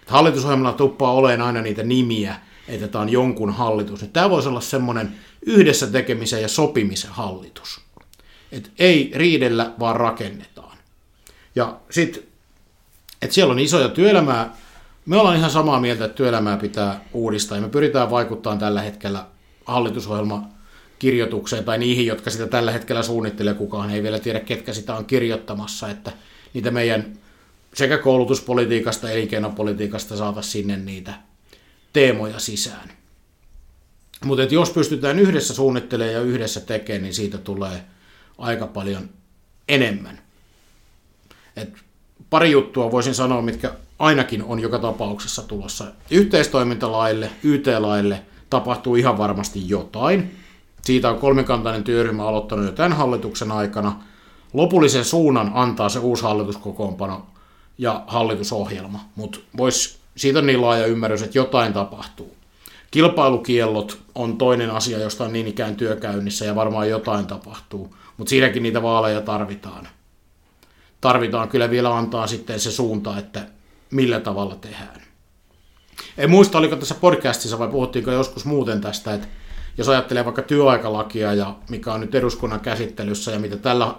Hallitusohjelmalla 0.07 0.77
tuppaa 0.77 1.13
olemaan 1.13 1.41
aina 1.41 1.61
niitä 1.61 1.83
nimiä, 1.83 2.35
että 2.67 2.87
tämä 2.87 3.01
on 3.01 3.09
jonkun 3.09 3.53
hallitus. 3.53 4.05
Tämä 4.13 4.29
voisi 4.29 4.49
olla 4.49 4.61
semmoinen 4.61 5.15
yhdessä 5.45 5.87
tekemisen 5.87 6.41
ja 6.41 6.47
sopimisen 6.47 7.11
hallitus. 7.11 7.86
Et 8.51 8.71
ei 8.79 9.11
riidellä, 9.15 9.73
vaan 9.79 9.95
rakennetaan. 9.95 10.77
Ja 11.55 11.79
sitten, 11.89 12.23
että 13.21 13.33
siellä 13.33 13.51
on 13.51 13.59
isoja 13.59 13.89
työelämää. 13.89 14.55
Me 15.05 15.17
ollaan 15.17 15.37
ihan 15.37 15.51
samaa 15.51 15.79
mieltä, 15.79 16.05
että 16.05 16.17
työelämää 16.17 16.57
pitää 16.57 17.01
uudistaa 17.13 17.57
ja 17.57 17.61
me 17.61 17.69
pyritään 17.69 18.11
vaikuttamaan 18.11 18.59
tällä 18.59 18.81
hetkellä 18.81 19.25
hallitusohjelma 19.65 20.47
kirjoitukseen 20.99 21.63
tai 21.63 21.77
niihin, 21.77 22.05
jotka 22.05 22.29
sitä 22.29 22.47
tällä 22.47 22.71
hetkellä 22.71 23.03
suunnittelee. 23.03 23.53
Kukaan 23.53 23.89
ei 23.89 24.03
vielä 24.03 24.19
tiedä, 24.19 24.39
ketkä 24.39 24.73
sitä 24.73 24.95
on 24.95 25.05
kirjoittamassa, 25.05 25.89
että 25.89 26.11
niitä 26.53 26.71
meidän 26.71 27.17
sekä 27.73 27.97
koulutuspolitiikasta, 27.97 29.11
elinkeinopolitiikasta 29.11 30.17
saataisiin 30.17 30.51
sinne 30.51 30.77
niitä 30.77 31.13
teemoja 31.93 32.39
sisään. 32.39 32.91
Mutta 34.25 34.43
jos 34.43 34.69
pystytään 34.69 35.19
yhdessä 35.19 35.53
suunnittelemaan 35.53 36.13
ja 36.13 36.21
yhdessä 36.21 36.59
tekemään, 36.59 37.01
niin 37.01 37.13
siitä 37.13 37.37
tulee 37.37 37.83
aika 38.37 38.67
paljon 38.67 39.09
enemmän. 39.67 40.19
Et 41.55 41.73
pari 42.29 42.51
juttua 42.51 42.91
voisin 42.91 43.15
sanoa, 43.15 43.41
mitkä 43.41 43.73
ainakin 43.99 44.43
on 44.43 44.59
joka 44.59 44.79
tapauksessa 44.79 45.41
tulossa. 45.41 45.85
Yhteistoimintalaille, 46.11 47.29
YT-laille 47.43 48.21
tapahtuu 48.49 48.95
ihan 48.95 49.17
varmasti 49.17 49.69
jotain. 49.69 50.35
Siitä 50.81 51.09
on 51.09 51.19
kolmikantainen 51.19 51.83
työryhmä 51.83 52.27
aloittanut 52.27 52.65
jo 52.65 52.71
tämän 52.71 52.93
hallituksen 52.93 53.51
aikana. 53.51 53.99
Lopullisen 54.53 55.05
suunnan 55.05 55.51
antaa 55.53 55.89
se 55.89 55.99
uusi 55.99 56.23
hallituskokoonpano 56.23 57.25
ja 57.77 58.03
hallitusohjelma, 58.07 58.99
mutta 59.15 59.39
siitä 60.15 60.39
on 60.39 60.45
niin 60.45 60.61
laaja 60.61 60.85
ymmärrys, 60.85 61.21
että 61.21 61.37
jotain 61.37 61.73
tapahtuu. 61.73 62.37
Kilpailukiellot 62.91 63.99
on 64.15 64.37
toinen 64.37 64.71
asia, 64.71 64.99
josta 64.99 65.23
on 65.23 65.33
niin 65.33 65.47
ikään 65.47 65.75
työkäynnissä 65.75 66.45
ja 66.45 66.55
varmaan 66.55 66.89
jotain 66.89 67.27
tapahtuu, 67.27 67.95
mutta 68.17 68.29
siinäkin 68.29 68.63
niitä 68.63 68.81
vaaleja 68.81 69.21
tarvitaan. 69.21 69.87
Tarvitaan 71.01 71.49
kyllä 71.49 71.69
vielä 71.69 71.97
antaa 71.97 72.27
sitten 72.27 72.59
se 72.59 72.71
suunta, 72.71 73.17
että 73.17 73.47
millä 73.91 74.19
tavalla 74.19 74.55
tehdään. 74.55 75.01
En 76.17 76.29
muista, 76.29 76.57
oliko 76.57 76.75
tässä 76.75 76.95
podcastissa 76.95 77.59
vai 77.59 77.67
puhuttiinko 77.67 78.11
joskus 78.11 78.45
muuten 78.45 78.81
tästä, 78.81 79.13
että 79.13 79.27
jos 79.77 79.89
ajattelee 79.89 80.25
vaikka 80.25 80.41
työaikalakia 80.41 81.33
ja 81.33 81.55
mikä 81.69 81.93
on 81.93 82.01
nyt 82.01 82.15
eduskunnan 82.15 82.59
käsittelyssä 82.59 83.31
ja 83.31 83.39
mitä 83.39 83.57
tällä 83.57 83.95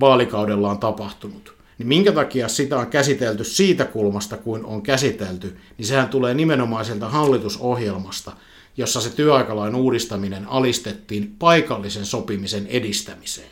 vaalikaudella 0.00 0.70
on 0.70 0.78
tapahtunut, 0.78 1.54
niin 1.78 1.86
minkä 1.86 2.12
takia 2.12 2.48
sitä 2.48 2.78
on 2.78 2.86
käsitelty 2.86 3.44
siitä 3.44 3.84
kulmasta 3.84 4.36
kuin 4.36 4.64
on 4.64 4.82
käsitelty, 4.82 5.56
niin 5.78 5.86
sehän 5.86 6.08
tulee 6.08 6.34
nimenomaan 6.34 6.84
sieltä 6.84 7.08
hallitusohjelmasta, 7.08 8.32
jossa 8.76 9.00
se 9.00 9.16
työaikalain 9.16 9.74
uudistaminen 9.74 10.46
alistettiin 10.48 11.34
paikallisen 11.38 12.06
sopimisen 12.06 12.66
edistämiseen. 12.66 13.48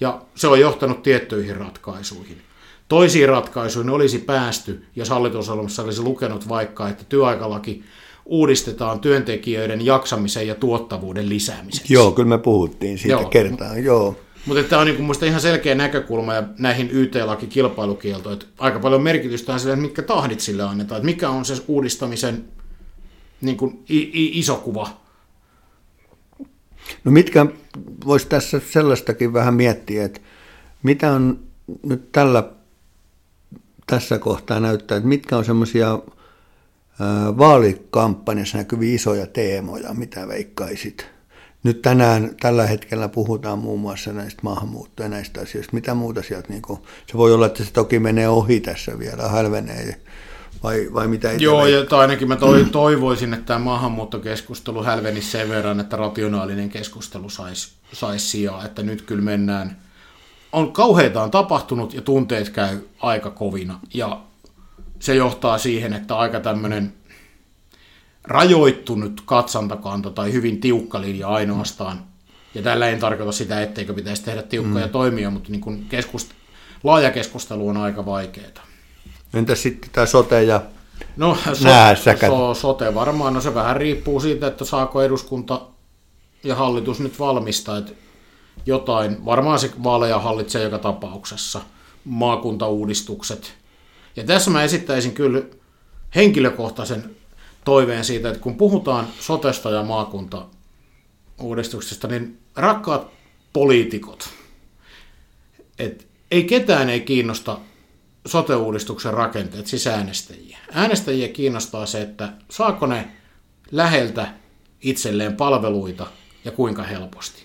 Ja 0.00 0.22
se 0.34 0.48
on 0.48 0.60
johtanut 0.60 1.02
tiettyihin 1.02 1.56
ratkaisuihin. 1.56 2.42
Toisiin 2.88 3.28
ratkaisuihin 3.28 3.90
olisi 3.90 4.18
päästy, 4.18 4.84
jos 4.96 5.10
hallitusohjelmassa 5.10 5.82
olisi 5.82 6.02
lukenut 6.02 6.48
vaikka, 6.48 6.88
että 6.88 7.04
työaikalaki 7.08 7.84
uudistetaan 8.24 9.00
työntekijöiden 9.00 9.84
jaksamisen 9.84 10.46
ja 10.46 10.54
tuottavuuden 10.54 11.28
lisäämiseksi. 11.28 11.94
Joo, 11.94 12.12
kyllä 12.12 12.28
me 12.28 12.38
puhuttiin 12.38 12.98
siitä 12.98 13.12
joo. 13.12 13.24
kertaan, 13.24 13.84
joo. 13.84 14.16
Mutta 14.46 14.62
tämä 14.62 14.80
on 14.80 14.86
niin 14.86 15.24
ihan 15.26 15.40
selkeä 15.40 15.74
näkökulma 15.74 16.34
ja 16.34 16.42
näihin 16.58 16.88
YT-laki 16.92 17.46
kilpailukieltoihin, 17.46 18.42
että 18.42 18.54
aika 18.58 18.78
paljon 18.78 19.02
merkitystä 19.02 19.52
on 19.52 19.60
sille, 19.60 19.76
mitkä 19.76 20.02
tahdit 20.02 20.40
sille 20.40 20.62
annetaan, 20.62 20.98
että 20.98 21.06
mikä 21.06 21.30
on 21.30 21.44
se 21.44 21.54
uudistamisen 21.68 22.44
niin 23.44 23.56
kuin 23.56 23.84
iso 23.88 24.56
kuva. 24.56 25.00
No 27.04 27.12
mitkä 27.12 27.46
voisi 28.06 28.26
tässä 28.28 28.60
sellaistakin 28.70 29.32
vähän 29.32 29.54
miettiä, 29.54 30.04
että 30.04 30.20
mitä 30.82 31.12
on 31.12 31.40
nyt 31.82 32.12
tällä, 32.12 32.50
tässä 33.86 34.18
kohtaa 34.18 34.60
näyttää, 34.60 34.96
että 34.96 35.08
mitkä 35.08 35.36
on 35.36 35.44
semmoisia 35.44 35.98
vaalikampanjassa 37.38 38.58
näkyviä 38.58 38.94
isoja 38.94 39.26
teemoja, 39.26 39.94
mitä 39.94 40.28
veikkaisit? 40.28 41.06
Nyt 41.62 41.82
tänään, 41.82 42.30
tällä 42.40 42.66
hetkellä 42.66 43.08
puhutaan 43.08 43.58
muun 43.58 43.80
muassa 43.80 44.12
näistä 44.12 44.42
maahanmuutto- 44.42 45.02
ja 45.02 45.08
näistä 45.08 45.40
asioista. 45.40 45.74
Mitä 45.74 45.94
muuta 45.94 46.22
sieltä, 46.22 46.48
niin 46.48 46.62
kuin, 46.62 46.78
se 47.06 47.18
voi 47.18 47.34
olla, 47.34 47.46
että 47.46 47.64
se 47.64 47.72
toki 47.72 47.98
menee 47.98 48.28
ohi 48.28 48.60
tässä 48.60 48.98
vielä, 48.98 49.28
hälvenee, 49.28 50.00
vai, 50.62 50.88
vai 50.94 51.08
mitä 51.08 51.30
ei 51.30 51.36
Joo, 51.40 51.66
ja 51.66 51.98
ainakin 51.98 52.28
mä 52.28 52.36
toivoisin, 52.72 53.34
että 53.34 53.46
tämä 53.46 53.58
maahanmuuttokeskustelu 53.58 54.82
hälvenisi 54.82 55.30
sen 55.30 55.48
verran, 55.48 55.80
että 55.80 55.96
rationaalinen 55.96 56.68
keskustelu 56.68 57.30
saisi 57.30 57.72
sais 57.92 58.30
sijaa, 58.30 58.64
että 58.64 58.82
nyt 58.82 59.02
kyllä 59.02 59.22
mennään, 59.22 59.76
on 60.52 60.72
kauheita 60.72 61.22
on 61.22 61.30
tapahtunut 61.30 61.94
ja 61.94 62.02
tunteet 62.02 62.50
käy 62.50 62.78
aika 63.00 63.30
kovina, 63.30 63.80
ja 63.94 64.20
se 65.00 65.14
johtaa 65.14 65.58
siihen, 65.58 65.92
että 65.92 66.16
aika 66.16 66.40
tämmöinen 66.40 66.94
rajoittunut 68.24 69.22
katsantakanta 69.26 70.10
tai 70.10 70.32
hyvin 70.32 70.60
tiukka 70.60 71.00
linja 71.00 71.28
ainoastaan. 71.28 72.04
Ja 72.54 72.62
tällä 72.62 72.88
en 72.88 73.00
tarkoita 73.00 73.32
sitä, 73.32 73.62
etteikö 73.62 73.94
pitäisi 73.94 74.24
tehdä 74.24 74.42
tiukkoja 74.42 74.86
mm. 74.86 74.92
toimia, 74.92 75.30
mutta 75.30 75.50
niin 75.50 75.60
kuin 75.60 75.86
keskust, 75.88 76.30
laaja 76.82 77.10
keskustelu 77.10 77.68
on 77.68 77.76
aika 77.76 78.06
vaikeaa. 78.06 78.63
Entä 79.34 79.54
sitten 79.54 79.90
tämä 79.92 80.06
sote 80.06 80.42
ja 80.42 80.60
No 81.16 81.38
so, 81.44 81.54
so, 82.26 82.54
sote 82.54 82.94
varmaan, 82.94 83.34
no 83.34 83.40
se 83.40 83.54
vähän 83.54 83.76
riippuu 83.76 84.20
siitä, 84.20 84.46
että 84.46 84.64
saako 84.64 85.02
eduskunta 85.02 85.60
ja 86.44 86.54
hallitus 86.54 87.00
nyt 87.00 87.18
valmistaa, 87.18 87.78
että 87.78 87.92
jotain, 88.66 89.24
varmaan 89.24 89.58
se 89.58 89.70
vaaleja 89.82 90.18
hallitsee 90.18 90.62
joka 90.62 90.78
tapauksessa, 90.78 91.60
maakuntauudistukset. 92.04 93.54
Ja 94.16 94.24
tässä 94.24 94.50
mä 94.50 94.62
esittäisin 94.62 95.12
kyllä 95.12 95.42
henkilökohtaisen 96.14 97.16
toiveen 97.64 98.04
siitä, 98.04 98.28
että 98.28 98.40
kun 98.40 98.56
puhutaan 98.56 99.08
sotesta 99.20 99.70
ja 99.70 99.82
maakunta 99.82 100.46
uudistuksesta, 101.40 102.08
niin 102.08 102.38
rakkaat 102.56 103.06
poliitikot, 103.52 104.28
että 105.78 106.04
ei 106.30 106.44
ketään 106.44 106.90
ei 106.90 107.00
kiinnosta 107.00 107.58
sote-uudistuksen 108.26 109.14
rakenteet, 109.14 109.66
siis 109.66 109.86
äänestäjiä. 109.86 110.58
Äänestäjiä 110.72 111.28
kiinnostaa 111.28 111.86
se, 111.86 112.02
että 112.02 112.32
saako 112.50 112.86
ne 112.86 113.08
läheltä 113.70 114.28
itselleen 114.80 115.36
palveluita 115.36 116.06
ja 116.44 116.50
kuinka 116.50 116.82
helposti. 116.82 117.44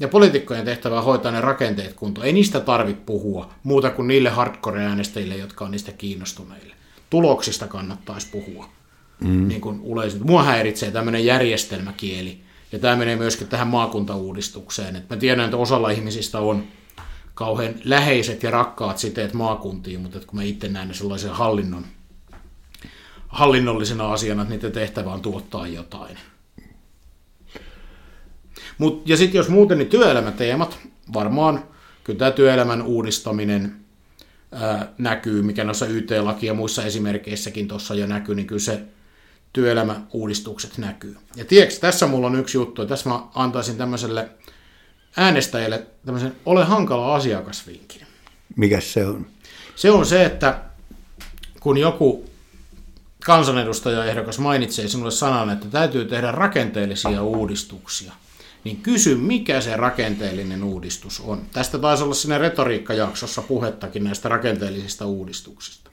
Ja 0.00 0.08
poliitikkojen 0.08 0.64
tehtävä 0.64 0.98
on 0.98 1.04
hoitaa 1.04 1.32
ne 1.32 1.40
rakenteet 1.40 1.94
kuntoon. 1.94 2.26
Ei 2.26 2.32
niistä 2.32 2.60
tarvitse 2.60 3.02
puhua 3.06 3.54
muuta 3.62 3.90
kuin 3.90 4.08
niille 4.08 4.30
hardcore-äänestäjille, 4.30 5.36
jotka 5.36 5.64
on 5.64 5.70
niistä 5.70 5.92
kiinnostuneille. 5.92 6.74
Tuloksista 7.10 7.66
kannattaisi 7.66 8.26
puhua 8.32 8.68
mm. 9.20 9.48
niin 9.48 9.60
kuin 9.60 9.80
yleisin. 9.92 10.26
Mua 10.26 10.42
häiritsee 10.42 10.90
tämmöinen 10.90 11.24
järjestelmäkieli, 11.24 12.40
ja 12.72 12.78
tämä 12.78 12.96
menee 12.96 13.16
myöskin 13.16 13.48
tähän 13.48 13.68
maakuntauudistukseen. 13.68 14.96
Et 14.96 15.10
mä 15.10 15.16
tiedän, 15.16 15.44
että 15.44 15.56
osalla 15.56 15.90
ihmisistä 15.90 16.38
on 16.38 16.64
kauhean 17.34 17.74
läheiset 17.84 18.42
ja 18.42 18.50
rakkaat 18.50 18.98
siteet 18.98 19.34
maakuntiin, 19.34 20.00
mutta 20.00 20.20
kun 20.26 20.38
mä 20.38 20.42
itse 20.42 20.68
näen 20.68 20.88
ne 20.88 20.94
sellaisen 20.94 21.30
hallinnon, 21.30 21.84
hallinnollisena 23.28 24.12
asiana, 24.12 24.42
että 24.42 24.54
niiden 24.54 24.72
tehtävä 24.72 25.12
on 25.12 25.22
tuottaa 25.22 25.66
jotain. 25.66 26.18
Mut, 28.78 29.08
ja 29.08 29.16
sitten 29.16 29.38
jos 29.38 29.48
muuten, 29.48 29.78
niin 29.78 29.88
työelämäteemat, 29.88 30.78
varmaan 31.12 31.64
kyllä 32.04 32.18
tämä 32.18 32.30
työelämän 32.30 32.82
uudistaminen 32.82 33.76
ää, 34.52 34.92
näkyy, 34.98 35.42
mikä 35.42 35.64
noissa 35.64 35.86
YT-laki 35.86 36.46
ja 36.46 36.54
muissa 36.54 36.84
esimerkkeissäkin 36.84 37.68
tuossa 37.68 37.94
jo 37.94 38.06
näkyy, 38.06 38.34
niin 38.34 38.46
kyllä 38.46 38.60
se 38.60 38.82
työelämäuudistukset 39.52 40.78
näkyy. 40.78 41.16
Ja 41.36 41.44
tiedätkö, 41.44 41.80
tässä 41.80 42.06
mulla 42.06 42.26
on 42.26 42.36
yksi 42.36 42.58
juttu, 42.58 42.82
ja 42.82 42.88
tässä 42.88 43.08
mä 43.08 43.22
antaisin 43.34 43.76
tämmöiselle 43.76 44.28
äänestäjille 45.16 45.86
tämmöisen 46.04 46.36
ole 46.46 46.64
hankala 46.64 47.14
asiakasvinkin. 47.14 48.06
Mikä 48.56 48.80
se 48.80 49.06
on? 49.06 49.26
Se 49.76 49.90
on 49.90 50.06
se, 50.06 50.24
että 50.24 50.60
kun 51.60 51.78
joku 51.78 52.30
kansanedustajaehdokas 53.24 54.38
mainitsee 54.38 54.88
sinulle 54.88 55.10
sanan, 55.10 55.50
että 55.50 55.66
täytyy 55.68 56.04
tehdä 56.04 56.32
rakenteellisia 56.32 57.22
uudistuksia, 57.22 58.12
niin 58.64 58.76
kysy, 58.76 59.14
mikä 59.14 59.60
se 59.60 59.76
rakenteellinen 59.76 60.64
uudistus 60.64 61.20
on. 61.20 61.42
Tästä 61.52 61.78
taisi 61.78 62.02
olla 62.04 62.14
siinä 62.14 62.38
retoriikkajaksossa 62.38 63.42
puhettakin 63.42 64.04
näistä 64.04 64.28
rakenteellisista 64.28 65.06
uudistuksista. 65.06 65.90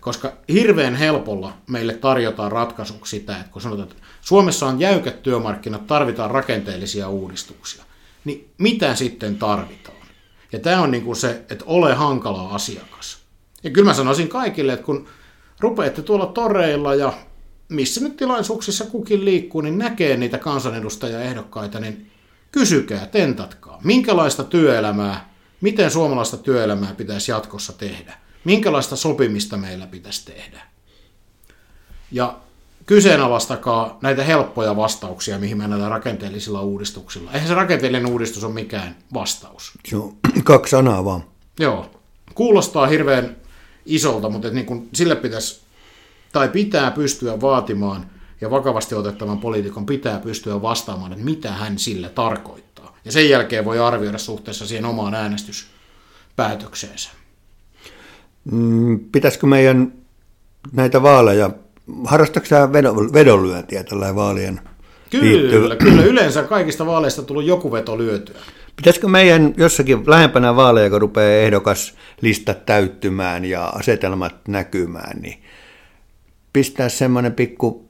Koska 0.00 0.32
hirveän 0.48 0.94
helpolla 0.94 1.52
meille 1.66 1.94
tarjotaan 1.94 2.52
ratkaisuksi 2.52 3.10
sitä, 3.10 3.36
että 3.36 3.52
kun 3.52 3.62
sanotaan, 3.62 3.88
että 3.88 4.02
Suomessa 4.20 4.66
on 4.66 4.80
jäykät 4.80 5.22
työmarkkinat, 5.22 5.86
tarvitaan 5.86 6.30
rakenteellisia 6.30 7.08
uudistuksia, 7.08 7.84
niin 8.28 8.50
mitä 8.58 8.94
sitten 8.94 9.38
tarvitaan? 9.38 9.96
Ja 10.52 10.58
tämä 10.58 10.82
on 10.82 10.90
niin 10.90 11.04
kuin 11.04 11.16
se, 11.16 11.30
että 11.50 11.64
ole 11.66 11.94
hankala 11.94 12.48
asiakas. 12.48 13.18
Ja 13.62 13.70
kyllä 13.70 13.90
mä 13.90 13.94
sanoisin 13.94 14.28
kaikille, 14.28 14.72
että 14.72 14.86
kun 14.86 15.08
rupeatte 15.60 16.02
tuolla 16.02 16.26
toreilla 16.26 16.94
ja 16.94 17.12
missä 17.68 18.00
nyt 18.00 18.16
tilaisuuksissa 18.16 18.86
kukin 18.86 19.24
liikkuu, 19.24 19.60
niin 19.60 19.78
näkee 19.78 20.16
niitä 20.16 20.38
kansanedustajaehdokkaita, 20.38 21.80
niin 21.80 22.10
kysykää, 22.52 23.06
tentatkaa, 23.06 23.80
minkälaista 23.84 24.44
työelämää, 24.44 25.34
miten 25.60 25.90
suomalaista 25.90 26.36
työelämää 26.36 26.94
pitäisi 26.94 27.30
jatkossa 27.30 27.72
tehdä, 27.72 28.14
minkälaista 28.44 28.96
sopimista 28.96 29.56
meillä 29.56 29.86
pitäisi 29.86 30.26
tehdä. 30.26 30.60
Ja 32.12 32.38
kyseenalaistakaa 32.88 33.98
näitä 34.02 34.24
helppoja 34.24 34.76
vastauksia, 34.76 35.38
mihin 35.38 35.58
mennään 35.58 35.90
rakenteellisilla 35.90 36.62
uudistuksilla. 36.62 37.32
Eihän 37.32 37.48
se 37.48 37.54
rakenteellinen 37.54 38.06
uudistus 38.06 38.44
ole 38.44 38.54
mikään 38.54 38.96
vastaus. 39.14 39.72
Joo, 39.92 40.14
kaksi 40.44 40.70
sanaa 40.70 41.04
vaan. 41.04 41.24
Joo, 41.58 41.90
kuulostaa 42.34 42.86
hirveän 42.86 43.36
isolta, 43.86 44.30
mutta 44.30 44.50
niin 44.50 44.66
kuin 44.66 44.88
sille 44.94 45.16
pitäisi 45.16 45.60
tai 46.32 46.48
pitää 46.48 46.90
pystyä 46.90 47.40
vaatimaan 47.40 48.06
ja 48.40 48.50
vakavasti 48.50 48.94
otettavan 48.94 49.38
poliitikon 49.38 49.86
pitää 49.86 50.18
pystyä 50.18 50.62
vastaamaan, 50.62 51.12
että 51.12 51.24
mitä 51.24 51.52
hän 51.52 51.78
sillä 51.78 52.08
tarkoittaa. 52.08 52.96
Ja 53.04 53.12
sen 53.12 53.30
jälkeen 53.30 53.64
voi 53.64 53.78
arvioida 53.78 54.18
suhteessa 54.18 54.66
siihen 54.66 54.84
omaan 54.84 55.14
äänestyspäätökseensä. 55.14 57.10
Mm, 58.52 59.00
pitäisikö 59.12 59.46
meidän 59.46 59.92
näitä 60.72 61.02
vaaleja, 61.02 61.50
harrastatko 62.04 62.48
sä 62.48 62.72
vedonlyöntiä 63.12 63.84
tällä 63.84 64.14
vaalien 64.14 64.60
Kyllä, 65.10 65.24
liittyvä? 65.24 65.76
kyllä. 65.76 66.02
Yleensä 66.02 66.42
kaikista 66.42 66.86
vaaleista 66.86 67.22
tullut 67.22 67.44
joku 67.44 67.72
veto 67.72 67.98
lyötyä. 67.98 68.36
Pitäisikö 68.76 69.08
meidän 69.08 69.54
jossakin 69.56 70.02
lähempänä 70.06 70.56
vaaleja, 70.56 70.90
kun 70.90 71.00
rupeaa 71.00 71.42
ehdokas 71.42 71.94
lista 72.20 72.54
täyttymään 72.54 73.44
ja 73.44 73.66
asetelmat 73.66 74.34
näkymään, 74.48 75.20
niin 75.20 75.42
pistää 76.52 76.88
semmoinen 76.88 77.32
pikku 77.32 77.88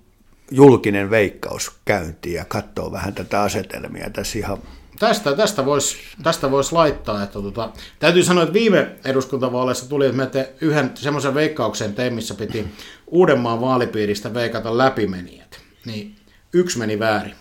julkinen 0.51 1.11
veikkaus 1.11 1.73
käyntiin 1.85 2.35
ja 2.35 2.45
katsoa 2.45 2.93
vähän 2.93 3.15
tätä 3.15 3.43
asetelmia 3.43 4.11
tässä 4.11 4.39
ihan 4.39 4.59
Tästä, 4.99 5.37
tästä 5.37 5.65
voisi 5.65 5.97
tästä 6.23 6.51
vois 6.51 6.73
laittaa, 6.73 7.23
että 7.23 7.43
tota, 7.43 7.71
täytyy 7.99 8.23
sanoa, 8.23 8.43
että 8.43 8.53
viime 8.53 8.91
eduskuntavaaleissa 9.05 9.89
tuli, 9.89 10.07
että 10.07 10.17
me 10.17 10.27
te 10.27 10.53
yhden 10.61 10.91
semmoisen 10.95 11.35
veikkauksen 11.35 11.95
tein, 11.95 12.15
missä 12.15 12.35
piti 12.35 12.67
Uudenmaan 13.07 13.61
vaalipiiristä 13.61 14.35
veikata 14.35 14.79
läpimenijät. 14.79 15.61
Niin 15.87 16.17
yksi 16.53 16.79
meni 16.79 16.99
väärin 16.99 17.35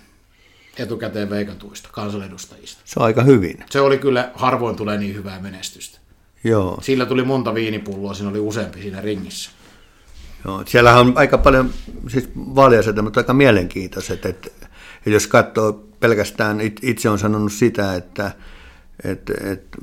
etukäteen 0.78 1.30
veikatuista 1.30 1.90
kansanedustajista. 1.92 2.82
Se 2.86 3.00
on 3.00 3.06
aika 3.06 3.24
hyvin. 3.24 3.64
Se 3.70 3.82
oli 3.82 3.98
kyllä, 3.98 4.32
harvoin 4.34 4.76
tulee 4.76 4.98
niin 4.98 5.16
hyvää 5.16 5.40
menestystä. 5.40 6.00
Joo. 6.44 6.78
Sillä 6.82 7.06
tuli 7.06 7.24
monta 7.24 7.54
viinipulloa, 7.54 8.14
siinä 8.14 8.30
oli 8.30 8.40
useampi 8.40 8.82
siinä 8.82 9.02
ringissä. 9.02 9.52
Joo, 10.46 10.64
siellä 10.66 10.98
on 10.98 11.14
aika 11.16 11.38
paljon 11.38 11.74
siis 12.08 12.30
vaaliasetelmat 12.36 13.18
aika 13.18 13.34
mielenkiintoiset, 13.34 14.26
että, 14.26 14.50
että 15.08 15.16
jos 15.16 15.28
katsoo 15.28 15.74
pelkästään, 16.00 16.62
itse 16.82 17.10
on 17.10 17.20
sanonut 17.20 17.52
sitä, 17.52 17.96
että, 17.96 18.32
että, 19.04 19.34
että 19.52 19.78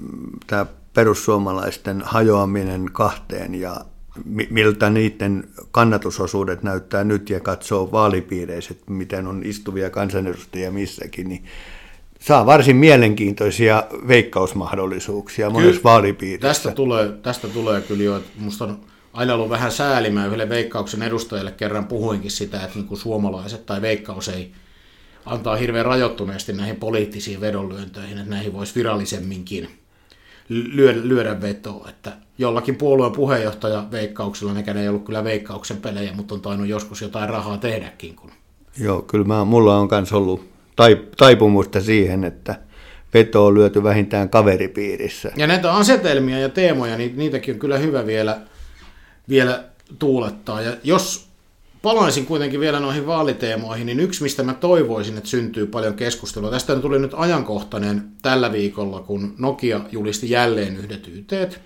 tämä 0.47 0.67
perussuomalaisten 0.95 2.03
hajoaminen 2.05 2.91
kahteen 2.93 3.55
ja 3.55 3.77
miltä 4.51 4.91
niiden 4.91 5.49
kannatusosuudet 5.71 6.63
näyttää 6.63 7.05
nyt 7.05 7.31
ja 7.31 7.41
katsoo 7.41 7.93
vaalipiireissä, 7.93 8.75
että 8.75 8.93
miten 8.93 9.27
on 9.27 9.43
istuvia 9.45 9.91
kansanedustajia 9.91 10.71
missäkin, 10.71 11.29
niin 11.29 11.45
saa 12.21 12.47
varsin 12.47 12.77
mielenkiintoisia 12.77 13.85
veikkausmahdollisuuksia 14.09 15.51
monessa 15.51 15.81
vaalipiirissä. 15.85 16.49
Tästä 16.49 16.73
tulee, 16.73 17.13
tästä 17.13 17.49
tulee 17.49 17.81
kyllä 17.81 18.03
jo, 18.03 18.17
että 18.17 18.31
musta 18.39 18.65
on 18.65 18.81
aina 19.13 19.35
ollut 19.35 19.51
vähän 19.51 19.73
säälimään 19.73 20.27
yhdelle 20.27 20.49
veikkauksen 20.49 21.03
edustajalle 21.03 21.53
kerran 21.53 21.87
puhuinkin 21.87 22.31
sitä, 22.31 22.65
että 22.65 22.79
niin 22.79 22.87
kuin 22.87 22.99
suomalaiset 22.99 23.67
tai 23.67 23.83
veikkaus 23.83 24.29
ei 24.29 24.53
antaa 25.27 25.57
hirveän 25.57 25.87
rajoittuneesti 25.87 26.53
näihin 26.53 26.77
poliittisiin 26.77 27.41
vedonlyöntöihin, 27.41 28.19
että 28.19 28.31
näihin 28.31 28.53
voisi 28.53 28.75
virallisemminkin 28.75 29.69
lyödä, 30.49 30.99
lyödä 31.03 31.41
vetoa, 31.41 31.89
että 31.89 32.13
jollakin 32.39 32.77
puolueen 32.77 33.13
puheenjohtaja 33.13 33.87
veikkauksella, 33.91 34.55
nekään 34.55 34.77
ei 34.77 34.89
ollut 34.89 35.05
kyllä 35.05 35.25
veikkauksen 35.25 35.77
pelejä, 35.77 36.13
mutta 36.13 36.35
on 36.35 36.41
tainnut 36.41 36.69
joskus 36.69 37.03
jotain 37.03 37.29
rahaa 37.29 37.59
tehdäkin. 37.59 38.17
Kun... 38.17 38.31
Joo, 38.81 39.03
kyllä 39.03 39.25
mä, 39.25 39.45
mulla 39.45 39.79
on 39.79 39.89
myös 39.91 40.13
ollut 40.13 40.49
taipumusta 41.17 41.81
siihen, 41.81 42.25
että 42.25 42.59
veto 43.15 43.47
on 43.47 43.55
lyöty 43.55 43.83
vähintään 43.83 44.29
kaveripiirissä. 44.29 45.33
Ja 45.37 45.47
näitä 45.47 45.75
asetelmia 45.75 46.39
ja 46.39 46.49
teemoja, 46.49 46.97
niin 46.97 47.17
niitäkin 47.17 47.55
on 47.55 47.61
kyllä 47.61 47.79
hyvä 47.79 48.07
vielä, 48.07 48.41
vielä 49.29 49.65
tuulettaa. 49.99 50.61
Ja 50.61 50.77
jos 50.85 51.29
palaisin 51.85 52.27
kuitenkin 52.27 52.61
vielä 52.61 52.81
noihin 52.81 53.07
vaaliteemoihin, 53.07 53.87
niin 53.87 54.01
yksi, 54.01 54.23
mistä 54.23 54.43
mä 54.43 54.55
toivoisin, 54.55 55.17
että 55.17 55.31
syntyy 55.31 55.67
paljon 55.67 55.95
keskustelua. 55.95 56.51
Tästä 56.51 56.77
tuli 56.77 56.99
nyt 56.99 57.15
ajankohtainen 57.15 58.05
tällä 58.23 58.53
viikolla, 58.53 59.01
kun 59.01 59.35
Nokia 59.39 59.81
julisti 59.93 60.31
jälleen 60.31 60.77
yhdet 60.77 61.09
YTt. 61.09 61.61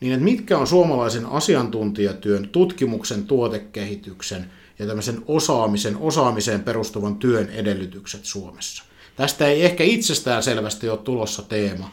Niin, 0.00 0.12
että 0.12 0.24
mitkä 0.24 0.58
on 0.58 0.66
suomalaisen 0.66 1.26
asiantuntijatyön, 1.26 2.48
tutkimuksen, 2.48 3.26
tuotekehityksen 3.26 4.50
ja 4.78 4.86
tämmöisen 4.86 5.22
osaamisen, 5.26 5.96
osaamiseen 5.96 6.62
perustuvan 6.62 7.16
työn 7.16 7.48
edellytykset 7.50 8.24
Suomessa. 8.24 8.84
Tästä 9.16 9.46
ei 9.46 9.64
ehkä 9.64 9.84
itsestään 9.84 10.42
selvästi 10.42 10.88
ole 10.88 10.98
tulossa 10.98 11.42
teema, 11.42 11.90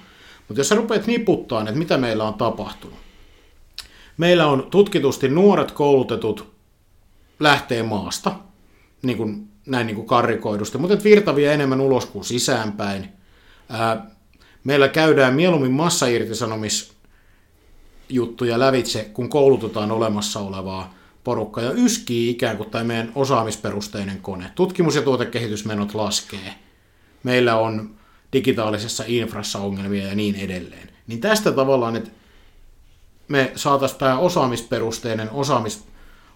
mutta 0.47 0.59
jos 0.59 0.69
sä 0.69 0.75
rupeat 0.75 1.07
niputtaa, 1.07 1.61
että 1.61 1.75
mitä 1.75 1.97
meillä 1.97 2.23
on 2.23 2.33
tapahtunut. 2.33 2.99
Meillä 4.17 4.47
on 4.47 4.67
tutkitusti 4.71 5.27
nuoret 5.27 5.71
koulutetut 5.71 6.58
lähtee 7.39 7.83
maasta, 7.83 8.35
niin 9.01 9.17
kuin, 9.17 9.47
näin 9.65 9.87
niin 9.87 9.95
kuin 9.95 10.07
karrikoidusti, 10.07 10.77
mutta 10.77 11.03
virta 11.03 11.35
vie 11.35 11.53
enemmän 11.53 11.81
ulos 11.81 12.05
kuin 12.05 12.25
sisäänpäin. 12.25 13.09
Ää, 13.69 14.05
meillä 14.63 14.87
käydään 14.87 15.33
mieluummin 15.33 15.71
massairtisanomisjuttuja 15.71 18.59
lävitse, 18.59 19.09
kun 19.13 19.29
koulutetaan 19.29 19.91
olemassa 19.91 20.39
olevaa 20.39 20.93
porukkaa 21.23 21.63
ja 21.63 21.71
yskii 21.71 22.29
ikään 22.29 22.57
kuin 22.57 22.69
tämä 22.69 22.83
meidän 22.83 23.11
osaamisperusteinen 23.15 24.21
kone. 24.21 24.51
Tutkimus- 24.55 24.95
ja 24.95 25.01
tuotekehitysmenot 25.01 25.93
laskee. 25.93 26.55
Meillä 27.23 27.55
on 27.55 27.95
digitaalisessa 28.33 29.03
infrassa 29.07 29.59
ongelmia 29.59 30.07
ja 30.07 30.15
niin 30.15 30.35
edelleen. 30.35 30.89
Niin 31.07 31.21
tästä 31.21 31.51
tavallaan, 31.51 31.95
että 31.95 32.09
me 33.27 33.51
saataisiin 33.55 33.99
tämä 33.99 34.19
osaamisperusteinen 34.19 35.31
osaamis 35.31 35.83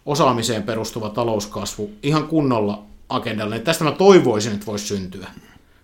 osaamiseen 0.06 0.64
perustuva 0.64 1.10
talouskasvu 1.10 1.92
ihan 2.04 2.28
kunnolla 2.28 2.84
agendalle. 3.10 3.60
Tästä 3.60 3.84
mä 3.84 3.92
toivoisin, 3.92 4.54
että 4.54 4.66
voisi 4.66 4.88
syntyä 4.88 5.28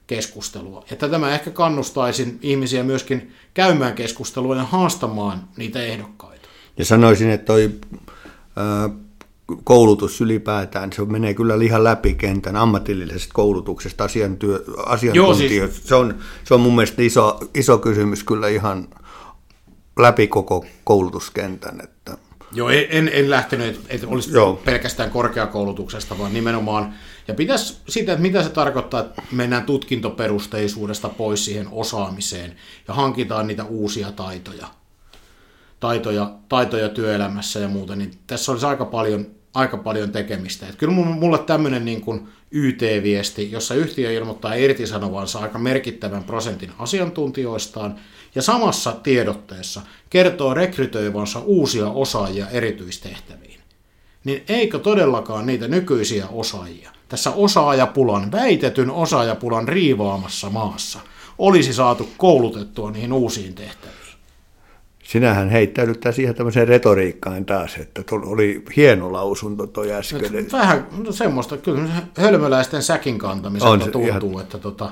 keskustelua. 0.08 0.86
Ja 0.90 0.96
tätä 0.96 1.18
mä 1.18 1.34
ehkä 1.34 1.52
kannustaisin 1.52 2.40
ihmisiä 2.42 2.84
myöskin 2.84 3.34
käymään 3.54 3.94
keskustelua 3.94 4.56
ja 4.56 4.64
haastamaan 4.64 5.44
niitä 5.58 5.82
ehdokkaita. 5.82 6.48
Ja 6.78 6.86
sanoisin, 6.86 7.30
että 7.30 7.46
toi 7.46 7.72
koulutus 9.64 10.22
ylipäätään, 10.22 10.94
se 10.94 11.06
menee 11.06 11.34
kyllä 11.34 11.56
ihan 11.64 11.84
läpi 11.84 12.14
kentän 12.14 12.56
ammatillisesta 12.56 13.34
koulutuksesta, 13.34 14.04
asiantyö, 14.04 14.64
asiantuntijoista. 14.86 15.54
Joo, 15.54 15.68
siis... 15.68 15.88
se, 15.88 15.96
on, 15.96 16.16
se 16.44 16.54
on 16.54 16.62
mun 16.62 16.76
mielestä 16.76 17.02
iso, 17.02 17.40
iso 17.56 17.78
kysymys 17.78 18.24
kyllä 18.24 18.48
ihan 18.48 18.88
läpi 20.00 20.28
koko 20.28 20.66
koulutuskentän. 20.84 21.82
Että 21.84 22.18
Joo, 22.52 22.70
en, 22.70 23.10
en 23.14 23.30
lähtenyt, 23.30 23.82
että 23.90 24.08
olisi 24.08 24.32
Joo. 24.32 24.54
pelkästään 24.66 25.12
korkeakoulutuksesta, 25.12 26.18
vaan 26.18 26.34
nimenomaan, 26.34 26.94
ja 27.28 27.34
pitäisi 27.34 27.78
sitä, 27.90 28.12
että 28.12 28.22
mitä 28.22 28.44
se 28.44 28.50
tarkoittaa, 28.50 29.00
että 29.00 29.22
mennään 29.32 29.64
tutkintoperusteisuudesta 29.64 31.10
pois 31.10 31.46
siihen 31.46 31.68
osaamiseen 31.72 32.56
ja 32.88 32.94
hankitaan 32.94 33.48
niitä 33.48 33.64
uusia 33.64 34.12
taitoja, 34.12 34.68
taitoja, 35.80 36.32
taitoja 36.50 36.90
työelämässä 36.90 37.60
ja 37.60 37.68
muuta, 37.68 37.96
niin 37.96 38.12
tässä 38.28 38.52
olisi 38.52 38.66
aika 38.66 38.86
paljon 38.86 39.28
aika 39.54 39.78
paljon 39.78 40.12
tekemistä. 40.12 40.68
Et 40.68 40.76
kyllä 40.76 40.94
mulle 40.94 41.38
tämmöinen 41.38 41.86
niin 41.86 42.02
kuin 42.02 42.28
YT-viesti, 42.52 43.52
jossa 43.52 43.76
yhtiö 43.76 44.12
ilmoittaa 44.12 44.54
irtisanovansa 44.54 45.40
aika 45.40 45.60
merkittävän 45.60 46.24
prosentin 46.24 46.72
asiantuntijoistaan, 46.80 48.00
ja 48.36 48.42
samassa 48.42 48.92
tiedotteessa 48.92 49.82
kertoo 50.10 50.54
rekrytoivansa 50.54 51.40
uusia 51.40 51.88
osaajia 51.88 52.50
erityistehtäviin. 52.50 53.60
Niin 54.24 54.44
eikö 54.50 54.80
todellakaan 54.80 55.46
niitä 55.46 55.68
nykyisiä 55.68 56.28
osaajia, 56.32 56.92
tässä 57.10 57.32
osaajapulan, 57.32 58.32
väitetyn 58.32 58.92
osaajapulan 58.92 59.68
riivaamassa 59.68 60.50
maassa, 60.50 61.00
olisi 61.38 61.74
saatu 61.74 62.10
koulutettua 62.18 62.92
niihin 62.92 63.14
uusiin 63.14 63.56
tehtäviin? 63.56 64.00
Sinähän 65.04 65.50
heittäydyttää 65.50 66.12
siihen 66.12 66.36
tämmöiseen 66.36 66.68
retoriikkaan 66.68 67.46
taas, 67.46 67.76
että 67.78 68.04
oli 68.12 68.64
hieno 68.76 69.12
lausunto 69.12 69.68
toi 69.68 69.92
äsken. 69.92 70.52
Vähän 70.52 70.88
no 71.04 71.12
semmoista, 71.12 71.58
kyllä 71.58 71.90
hölmöläisten 72.18 72.84
säkin 72.84 73.20
kantamiselta 73.20 73.84
tuntuu, 73.84 74.02
ihan... 74.04 74.42
että 74.42 74.58
tota, 74.58 74.92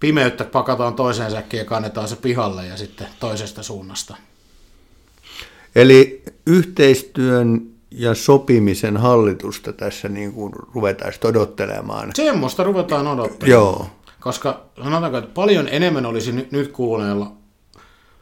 pimeyttä 0.00 0.44
pakataan 0.44 0.94
toiseen 0.94 1.30
säkkiin 1.30 1.58
ja 1.58 1.64
kannetaan 1.64 2.08
se 2.08 2.16
pihalle 2.16 2.66
ja 2.66 2.76
sitten 2.76 3.06
toisesta 3.20 3.62
suunnasta. 3.62 4.16
Eli 5.74 6.22
yhteistyön 6.46 7.70
ja 7.90 8.14
sopimisen 8.14 8.96
hallitusta 8.96 9.72
tässä 9.72 10.08
niin 10.08 10.32
kuin 10.32 10.52
ruvetaan 10.74 11.12
odottelemaan. 11.24 12.10
Semmoista 12.14 12.62
ruvetaan 12.64 13.06
odottamaan. 13.06 13.50
Joo. 13.50 13.90
Koska 14.20 14.62
sanotaanko, 14.82 15.18
että 15.18 15.30
paljon 15.34 15.68
enemmän 15.70 16.06
olisi 16.06 16.32
nyt 16.50 16.72
kuluneella 16.72 17.32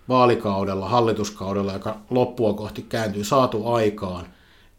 vaalikaudella, 0.09 0.89
hallituskaudella, 0.89 1.73
joka 1.73 1.97
loppua 2.11 2.55
kohti 2.55 2.83
kääntyy, 2.83 3.25
saatu 3.25 3.67
aikaan, 3.73 4.27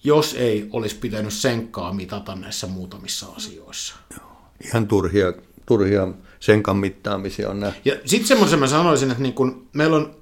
jos 0.04 0.34
ei 0.34 0.70
olisi 0.74 0.96
pitänyt 0.96 1.34
senkkaa 1.34 1.94
mitata 1.94 2.36
näissä 2.36 2.68
muutamissa 2.68 3.28
asioissa. 3.36 3.96
Joo. 4.18 4.32
Ihan 4.66 4.88
turhia, 4.88 5.34
turhia 5.66 6.08
senkan 6.40 6.78
mittaamisia 6.78 7.50
on 7.50 7.60
nähty. 7.60 7.82
Ja 7.86 7.96
sitten 8.06 8.28
semmoisen 8.28 8.60
mä 8.60 8.68
sanoisin, 8.68 9.12
että 9.12 9.24
niin 9.24 9.34
kun 9.34 9.68
meillä 9.74 9.96
on, 9.96 10.16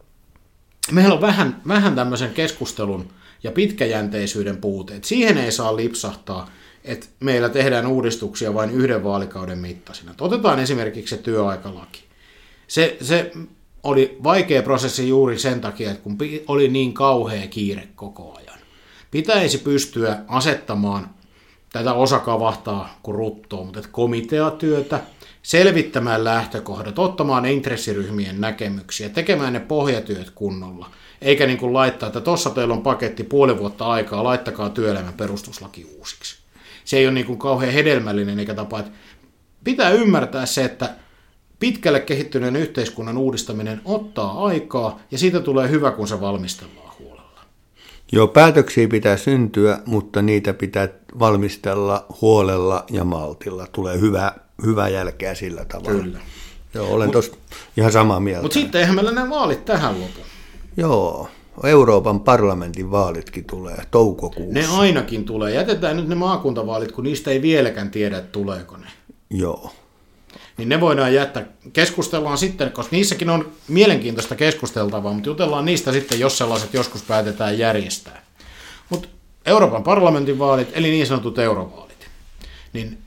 meillä 0.91 1.13
on 1.13 1.21
vähän, 1.21 1.61
vähän 1.67 1.95
tämmöisen 1.95 2.33
keskustelun 2.33 3.07
ja 3.43 3.51
pitkäjänteisyyden 3.51 4.57
puute. 4.57 4.99
siihen 5.01 5.37
ei 5.37 5.51
saa 5.51 5.75
lipsahtaa, 5.75 6.49
että 6.83 7.07
meillä 7.19 7.49
tehdään 7.49 7.87
uudistuksia 7.87 8.53
vain 8.53 8.69
yhden 8.69 9.03
vaalikauden 9.03 9.57
mittaisina. 9.57 10.15
Otetaan 10.21 10.59
esimerkiksi 10.59 11.15
se 11.15 11.21
työaikalaki. 11.21 12.03
Se, 12.67 12.97
se 13.01 13.31
oli 13.83 14.17
vaikea 14.23 14.63
prosessi 14.63 15.09
juuri 15.09 15.39
sen 15.39 15.61
takia, 15.61 15.91
että 15.91 16.03
kun 16.03 16.17
oli 16.47 16.67
niin 16.67 16.93
kauhea 16.93 17.47
kiire 17.47 17.87
koko 17.95 18.33
ajan. 18.33 18.59
Pitäisi 19.11 19.57
pystyä 19.57 20.17
asettamaan 20.27 21.09
tätä 21.73 21.93
osakavahtaa 21.93 22.99
kuin 23.03 23.15
ruttoa, 23.15 23.63
mutta 23.63 23.81
komiteatyötä, 23.91 24.99
selvittämään 25.45 26.23
lähtökohdat, 26.23 26.99
ottamaan 26.99 27.45
intressiryhmien 27.45 28.41
näkemyksiä, 28.41 29.09
tekemään 29.09 29.53
ne 29.53 29.59
pohjatyöt 29.59 30.29
kunnolla, 30.29 30.89
eikä 31.21 31.45
niin 31.45 31.57
kuin 31.57 31.73
laittaa, 31.73 32.07
että 32.07 32.21
tuossa 32.21 32.49
teillä 32.49 32.73
on 32.73 32.81
paketti 32.81 33.23
puoli 33.23 33.57
vuotta 33.57 33.85
aikaa, 33.85 34.23
laittakaa 34.23 34.69
työelämän 34.69 35.13
perustuslaki 35.13 35.85
uusiksi. 35.97 36.37
Se 36.85 36.97
ei 36.97 37.05
ole 37.05 37.13
niin 37.13 37.25
kuin 37.25 37.39
kauhean 37.39 37.73
hedelmällinen 37.73 38.39
eikä 38.39 38.53
tapa, 38.53 38.79
että 38.79 38.91
pitää 39.63 39.89
ymmärtää 39.89 40.45
se, 40.45 40.65
että 40.65 40.89
pitkälle 41.59 41.99
kehittyneen 41.99 42.55
yhteiskunnan 42.55 43.17
uudistaminen 43.17 43.81
ottaa 43.85 44.45
aikaa 44.45 44.99
ja 45.11 45.17
siitä 45.17 45.39
tulee 45.39 45.69
hyvä, 45.69 45.91
kun 45.91 46.07
se 46.07 46.21
valmistellaan 46.21 46.93
huolella. 46.99 47.41
Joo, 48.11 48.27
päätöksiä 48.27 48.87
pitää 48.87 49.17
syntyä, 49.17 49.79
mutta 49.85 50.21
niitä 50.21 50.53
pitää 50.53 50.87
valmistella 51.19 52.05
huolella 52.21 52.85
ja 52.91 53.03
maltilla. 53.03 53.67
Tulee 53.67 53.99
hyvä, 53.99 54.31
hyvä 54.65 54.89
jälkeä 54.89 55.35
sillä 55.35 55.65
tavalla. 55.65 56.03
Kyllä. 56.03 56.19
Joo, 56.73 56.87
olen 56.87 57.11
tuossa 57.11 57.31
ihan 57.77 57.91
samaa 57.91 58.19
mieltä. 58.19 58.41
Mutta 58.41 58.53
sitten 58.53 58.81
eihän 58.81 58.95
meillä 58.95 59.11
ne 59.11 59.29
vaalit 59.29 59.65
tähän 59.65 60.01
lopu. 60.01 60.19
Joo, 60.77 61.29
Euroopan 61.63 62.19
parlamentin 62.19 62.91
vaalitkin 62.91 63.45
tulee 63.45 63.77
toukokuussa. 63.91 64.53
Ne 64.53 64.67
ainakin 64.67 65.25
tulee. 65.25 65.53
Jätetään 65.53 65.97
nyt 65.97 66.07
ne 66.07 66.15
maakuntavaalit, 66.15 66.91
kun 66.91 67.03
niistä 67.03 67.31
ei 67.31 67.41
vieläkään 67.41 67.91
tiedä, 67.91 68.17
että 68.17 68.31
tuleeko 68.31 68.77
ne. 68.77 68.87
Joo 69.29 69.71
niin 70.57 70.69
ne 70.69 70.81
voidaan 70.81 71.13
jättää. 71.13 71.45
Keskustellaan 71.73 72.37
sitten, 72.37 72.71
koska 72.71 72.95
niissäkin 72.95 73.29
on 73.29 73.51
mielenkiintoista 73.67 74.35
keskusteltavaa, 74.35 75.13
mutta 75.13 75.29
jutellaan 75.29 75.65
niistä 75.65 75.91
sitten, 75.91 76.19
jos 76.19 76.37
sellaiset 76.37 76.73
joskus 76.73 77.01
päätetään 77.03 77.57
järjestää. 77.57 78.25
Mutta 78.89 79.07
Euroopan 79.45 79.83
parlamentin 79.83 80.39
vaalit, 80.39 80.67
eli 80.73 80.89
niin 80.89 81.07
sanotut 81.07 81.39
eurovaalit, 81.39 82.07
niin 82.73 82.97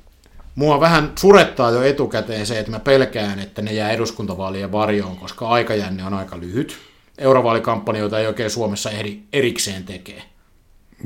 mua 0.58 0.80
vähän 0.80 1.12
surettaa 1.18 1.70
jo 1.70 1.82
etukäteen 1.82 2.46
se, 2.46 2.58
että 2.58 2.70
mä 2.70 2.78
pelkään, 2.80 3.38
että 3.38 3.62
ne 3.62 3.72
jää 3.72 3.90
eduskuntavaalien 3.90 4.72
varjoon, 4.72 5.16
koska 5.16 5.48
aikajänne 5.48 6.04
on 6.04 6.14
aika 6.14 6.40
lyhyt. 6.40 6.76
Eurovaalikampanjoita 7.18 8.18
ei 8.18 8.26
oikein 8.26 8.50
Suomessa 8.50 8.90
ehdi 8.90 9.18
erikseen 9.32 9.84
tekee. 9.84 10.22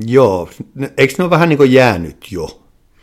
Joo, 0.05 0.49
eikö 0.97 1.13
ne 1.17 1.23
ole 1.23 1.29
vähän 1.29 1.49
niin 1.49 1.57
kuin 1.57 1.73
jäänyt 1.73 2.31
jo? 2.31 2.61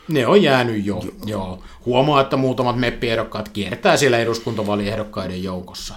Ne 0.09 0.27
on 0.27 0.43
jäänyt 0.43 0.87
jo, 0.87 1.01
joo. 1.03 1.13
joo. 1.27 1.63
Huomaa, 1.87 2.21
että 2.21 2.37
muutamat 2.37 2.79
meppiehdokkaat 2.79 3.49
kiertää 3.49 3.97
siellä 3.97 4.19
eduskuntavaaliehdokkaiden 4.19 5.43
joukossa. 5.43 5.95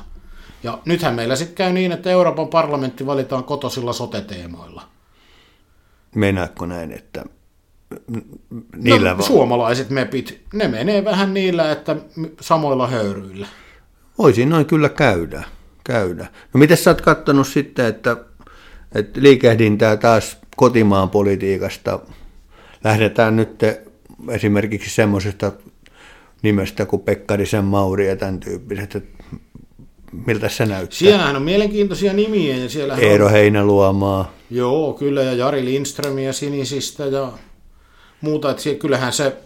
Ja 0.63 0.79
nythän 0.85 1.15
meillä 1.15 1.35
sitten 1.35 1.55
käy 1.55 1.73
niin, 1.73 1.91
että 1.91 2.09
Euroopan 2.09 2.47
parlamentti 2.47 3.05
valitaan 3.05 3.43
kotosilla 3.43 3.93
sote-teemoilla. 3.93 4.81
Meinaatko 6.15 6.65
näin, 6.65 6.91
että 6.91 7.25
niillä 8.75 9.09
no, 9.11 9.17
va- 9.17 9.23
suomalaiset 9.23 9.89
mepit, 9.89 10.41
ne 10.53 10.67
menee 10.67 11.05
vähän 11.05 11.33
niillä, 11.33 11.71
että 11.71 11.95
samoilla 12.41 12.87
höyryillä. 12.87 13.47
Voisin 14.17 14.49
noin 14.49 14.65
kyllä 14.65 14.89
käydä. 14.89 15.43
käydä. 15.83 16.27
No 16.53 16.57
miten 16.57 16.77
sä 16.77 16.89
oot 16.89 17.01
katsonut 17.01 17.47
sitten, 17.47 17.85
että, 17.85 18.17
että 18.95 19.21
liikehdintää 19.21 19.97
taas 19.97 20.37
kotimaan 20.55 21.09
politiikasta 21.09 21.99
lähdetään 22.83 23.35
nyt 23.35 23.59
esimerkiksi 24.29 24.89
semmoisesta 24.89 25.51
nimestä 26.41 26.85
kuin 26.85 27.01
Pekkarisen 27.01 27.63
Mauri 27.63 28.07
ja 28.07 28.15
tämän 28.15 28.39
tyyppiset, 28.39 28.95
että 28.95 29.23
miltä 30.27 30.49
se 30.49 30.65
näyttää? 30.65 30.97
Siellähän 30.97 31.35
on 31.35 31.41
mielenkiintoisia 31.41 32.13
nimiä. 32.13 32.57
Ja 32.57 32.69
siellä 32.69 32.95
Eero 32.95 33.25
on... 33.25 33.31
Heinäluomaa. 33.31 34.33
Joo, 34.49 34.93
kyllä, 34.93 35.23
ja 35.23 35.33
Jari 35.33 35.65
Lindströmiä 35.65 36.33
Sinisistä 36.33 37.05
ja 37.05 37.31
muuta. 38.23 38.51
Että 38.51 38.63
kyllähän 38.79 39.13
se, 39.13 39.37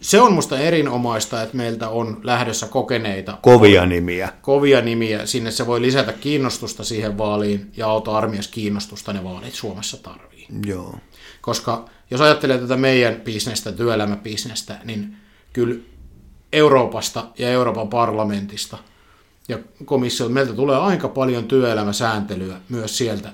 se 0.00 0.20
on 0.20 0.32
musta 0.32 0.58
erinomaista, 0.58 1.42
että 1.42 1.56
meiltä 1.56 1.88
on 1.88 2.20
lähdössä 2.22 2.66
kokeneita. 2.66 3.38
Kovia 3.42 3.86
nimiä. 3.86 4.32
Kovia 4.42 4.80
nimiä. 4.80 5.26
Sinne 5.26 5.50
se 5.50 5.66
voi 5.66 5.82
lisätä 5.82 6.12
kiinnostusta 6.12 6.84
siihen 6.84 7.18
vaaliin 7.18 7.72
ja 7.76 7.86
auto 7.86 8.14
armias 8.14 8.48
kiinnostusta 8.48 9.12
ne 9.12 9.24
vaalit 9.24 9.54
Suomessa 9.54 10.02
tarvii. 10.02 10.46
Joo. 10.66 10.94
Koska 11.40 11.88
jos 12.10 12.20
ajattelee 12.20 12.58
tätä 12.58 12.76
meidän 12.76 13.14
bisnestä, 13.14 13.72
työelämäbisnestä, 13.72 14.78
niin 14.84 15.16
kyllä 15.52 15.80
Euroopasta 16.52 17.24
ja 17.38 17.50
Euroopan 17.50 17.88
parlamentista 17.88 18.78
ja 19.48 19.58
komissio, 19.84 20.28
meiltä 20.28 20.52
tulee 20.52 20.76
aika 20.76 21.08
paljon 21.08 21.44
työelämäsääntelyä 21.44 22.56
myös 22.68 22.98
sieltä 22.98 23.32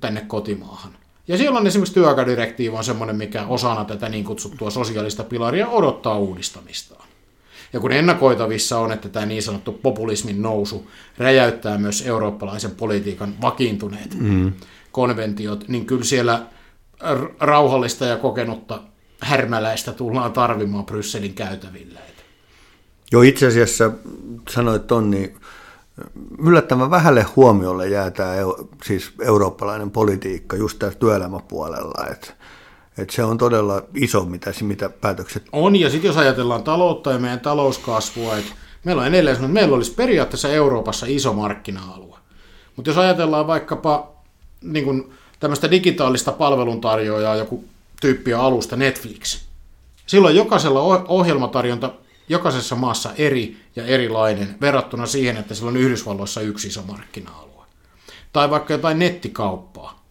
tänne 0.00 0.20
kotimaahan. 0.20 1.01
Ja 1.28 1.38
siellä 1.38 1.58
on 1.58 1.66
esimerkiksi 1.66 1.94
työaikadirektiivi 1.94 2.76
on 2.76 2.84
semmoinen, 2.84 3.16
mikä 3.16 3.46
osana 3.46 3.84
tätä 3.84 4.08
niin 4.08 4.24
kutsuttua 4.24 4.70
sosiaalista 4.70 5.24
pilaria 5.24 5.68
odottaa 5.68 6.18
uudistamistaan. 6.18 7.08
Ja 7.72 7.80
kun 7.80 7.92
ennakoitavissa 7.92 8.78
on, 8.78 8.92
että 8.92 9.08
tämä 9.08 9.26
niin 9.26 9.42
sanottu 9.42 9.72
populismin 9.72 10.42
nousu 10.42 10.90
räjäyttää 11.18 11.78
myös 11.78 12.06
eurooppalaisen 12.06 12.70
politiikan 12.70 13.34
vakiintuneet 13.40 14.14
mm. 14.14 14.52
konventiot, 14.92 15.68
niin 15.68 15.86
kyllä 15.86 16.04
siellä 16.04 16.42
rauhallista 17.40 18.04
ja 18.04 18.16
kokenutta 18.16 18.82
härmäläistä 19.20 19.92
tullaan 19.92 20.32
tarvimaan 20.32 20.86
Brysselin 20.86 21.34
käytävillä. 21.34 22.00
Joo, 23.12 23.22
itse 23.22 23.46
asiassa 23.46 23.90
sanoit 24.50 24.86
ton, 24.86 25.10
niin 25.10 25.36
yllättävän 26.38 26.90
vähälle 26.90 27.26
huomiolle 27.36 27.88
jää 27.88 28.10
tämä 28.10 28.34
siis 28.84 29.12
eurooppalainen 29.20 29.90
politiikka 29.90 30.56
just 30.56 30.78
tässä 30.78 30.98
työelämäpuolella, 30.98 32.06
että 32.10 32.32
et 32.98 33.10
se 33.10 33.24
on 33.24 33.38
todella 33.38 33.82
iso, 33.94 34.24
mitä, 34.24 34.52
mitä 34.62 34.88
päätökset... 34.88 35.42
On, 35.52 35.76
ja 35.76 35.90
sitten 35.90 36.08
jos 36.08 36.16
ajatellaan 36.16 36.62
taloutta 36.62 37.12
ja 37.12 37.18
meidän 37.18 37.40
talouskasvua, 37.40 38.36
että 38.36 38.52
meillä 38.84 39.02
on 39.02 39.08
edelleen 39.08 39.36
että 39.36 39.48
meillä 39.48 39.76
olisi 39.76 39.94
periaatteessa 39.94 40.48
Euroopassa 40.48 41.06
iso 41.08 41.32
markkina-alue. 41.32 42.18
Mutta 42.76 42.90
jos 42.90 42.98
ajatellaan 42.98 43.46
vaikkapa 43.46 44.12
niin 44.62 44.84
kun, 44.84 45.12
tämmöistä 45.40 45.70
digitaalista 45.70 46.32
palveluntarjoajaa, 46.32 47.36
joku 47.36 47.64
tyyppiä 48.00 48.40
alusta 48.40 48.76
Netflix, 48.76 49.44
silloin 50.06 50.36
jokaisella 50.36 50.80
ohjelmatarjonta 51.08 51.92
jokaisessa 52.28 52.76
maassa 52.76 53.10
eri 53.16 53.56
ja 53.76 53.86
erilainen 53.86 54.56
verrattuna 54.60 55.06
siihen, 55.06 55.36
että 55.36 55.54
sillä 55.54 55.68
on 55.68 55.76
Yhdysvalloissa 55.76 56.40
yksi 56.40 56.68
iso 56.68 56.82
markkina-alue. 56.82 57.64
Tai 58.32 58.50
vaikka 58.50 58.72
jotain 58.72 58.98
nettikauppaa. 58.98 60.04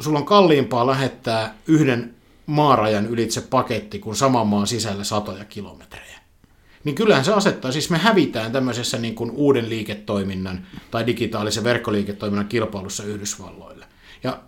Sulla 0.00 0.18
on 0.18 0.26
kalliimpaa 0.26 0.86
lähettää 0.86 1.54
yhden 1.66 2.14
maarajan 2.46 3.06
ylitse 3.06 3.40
paketti 3.40 3.98
kuin 3.98 4.16
saman 4.16 4.46
maan 4.46 4.66
sisällä 4.66 5.04
satoja 5.04 5.44
kilometrejä. 5.44 6.20
Niin 6.84 6.94
kyllähän 6.94 7.24
se 7.24 7.32
asettaa, 7.32 7.72
siis 7.72 7.90
me 7.90 7.98
hävitään 7.98 8.52
tämmöisessä 8.52 8.98
niin 8.98 9.14
kuin 9.14 9.30
uuden 9.30 9.68
liiketoiminnan 9.68 10.66
tai 10.90 11.06
digitaalisen 11.06 11.64
verkkoliiketoiminnan 11.64 12.48
kilpailussa 12.48 13.04
Yhdysvalloille. 13.04 13.86
Ja 14.24 14.40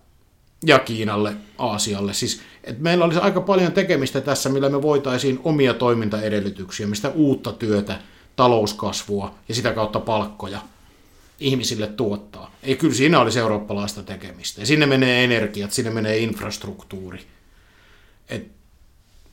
ja 0.67 0.79
Kiinalle, 0.79 1.37
Aasialle. 1.59 2.15
Siis, 2.15 2.41
että 2.65 2.83
meillä 2.83 3.05
olisi 3.05 3.21
aika 3.21 3.41
paljon 3.41 3.73
tekemistä 3.73 4.21
tässä, 4.21 4.49
millä 4.49 4.69
me 4.69 4.83
voitaisiin 4.83 5.41
omia 5.45 5.75
toimintaedellytyksiä, 5.75 6.87
mistä 6.87 7.09
uutta 7.09 7.53
työtä, 7.53 7.99
talouskasvua 8.37 9.35
ja 9.49 9.55
sitä 9.55 9.73
kautta 9.73 10.01
palkkoja 10.01 10.59
ihmisille 11.41 11.87
tuottaa. 11.87 12.55
Ei, 12.63 12.77
kyllä 12.77 12.95
siinä 12.95 13.21
olisi 13.21 13.39
eurooppalaista 13.39 14.03
tekemistä. 14.03 14.61
Ja 14.61 14.67
sinne 14.67 14.87
menee 14.87 15.25
energiat, 15.25 15.73
sinne 15.73 15.91
menee 15.91 16.19
infrastruktuuri. 16.19 17.21
Et, 18.29 18.47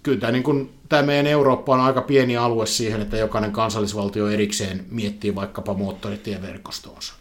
kyllä 0.04 0.20
tämä, 0.20 0.32
niin 0.32 0.44
kun, 0.44 0.70
tämä 0.90 1.02
meidän 1.02 1.28
Eurooppa 1.28 1.74
on 1.74 1.80
aika 1.80 2.02
pieni 2.02 2.38
alue 2.38 2.66
siihen, 2.66 3.02
että 3.02 3.18
jokainen 3.18 3.52
kansallisvaltio 3.52 4.28
erikseen 4.28 4.86
miettii 4.92 5.36
vaikkapa 5.36 5.74
moottoritieverkostonsa. 5.74 7.14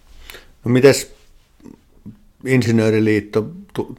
No 0.64 0.70
mites 0.70 1.14
Insinööriliitto, 2.44 3.46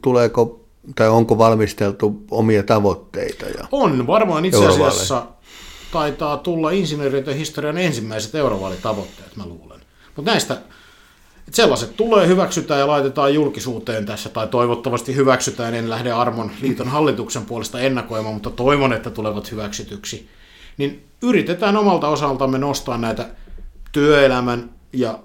tuleeko 0.02 0.59
tai 0.96 1.08
onko 1.08 1.38
valmisteltu 1.38 2.22
omia 2.30 2.62
tavoitteita? 2.62 3.46
Ja 3.46 3.64
on, 3.72 4.06
varmaan 4.06 4.44
itse 4.44 4.66
asiassa 4.66 5.26
taitaa 5.92 6.36
tulla 6.36 6.70
insinööriön 6.70 7.36
historian 7.36 7.78
ensimmäiset 7.78 8.34
eurovaalitavoitteet, 8.34 9.36
mä 9.36 9.46
luulen. 9.46 9.80
Mutta 10.16 10.30
näistä, 10.30 10.54
että 10.54 11.56
sellaiset 11.56 11.96
tulee, 11.96 12.26
hyväksytään 12.26 12.80
ja 12.80 12.86
laitetaan 12.86 13.34
julkisuuteen 13.34 14.06
tässä, 14.06 14.28
tai 14.28 14.46
toivottavasti 14.46 15.14
hyväksytään, 15.14 15.74
en 15.74 15.90
lähde 15.90 16.12
Armon 16.12 16.50
liiton 16.62 16.88
hallituksen 16.88 17.44
puolesta 17.44 17.80
ennakoimaan, 17.80 18.34
mutta 18.34 18.50
toivon, 18.50 18.92
että 18.92 19.10
tulevat 19.10 19.50
hyväksytyksi. 19.50 20.28
Niin 20.76 21.04
yritetään 21.22 21.76
omalta 21.76 22.08
osaltamme 22.08 22.58
nostaa 22.58 22.98
näitä 22.98 23.28
työelämän 23.92 24.70
ja 24.92 25.18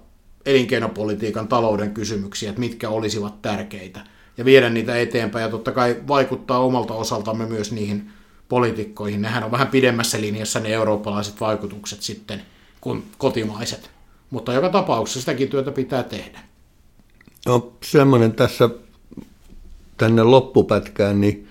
elinkeinopolitiikan 0.46 1.48
talouden 1.48 1.94
kysymyksiä, 1.94 2.50
että 2.50 2.60
mitkä 2.60 2.90
olisivat 2.90 3.42
tärkeitä, 3.42 4.00
ja 4.38 4.46
viedä 4.46 4.70
niitä 4.70 5.00
eteenpäin, 5.00 5.44
ja 5.44 5.50
totta 5.50 5.72
kai 5.72 5.96
vaikuttaa 6.08 6.60
omalta 6.60 6.94
osaltamme 6.94 7.46
myös 7.46 7.72
niihin 7.72 8.10
poliitikkoihin. 8.50 9.22
Nehän 9.22 9.44
on 9.44 9.52
vähän 9.52 9.68
pidemmässä 9.68 10.22
linjassa 10.22 10.60
ne 10.60 10.70
eurooppalaiset 10.70 11.40
vaikutukset 11.40 12.02
sitten 12.02 12.42
kuin 12.82 13.04
kotimaiset. 13.18 13.90
Mutta 14.30 14.54
joka 14.54 14.70
tapauksessa 14.70 15.20
sitäkin 15.20 15.50
työtä 15.50 15.72
pitää 15.72 16.04
tehdä. 16.04 16.40
No 17.46 17.74
semmoinen 17.84 18.34
tässä 18.34 18.70
tänne 19.98 20.24
loppupätkään, 20.24 21.22
niin 21.22 21.48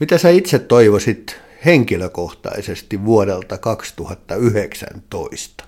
mitä 0.00 0.18
sä 0.18 0.28
itse 0.28 0.58
toivoisit 0.58 1.40
henkilökohtaisesti 1.64 3.04
vuodelta 3.04 3.58
2019? 3.58 5.64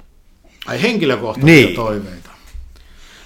Ai 0.67 0.83
henkilökohtaisia 0.83 1.67
niin. 1.67 1.77
toiveita. 1.77 2.30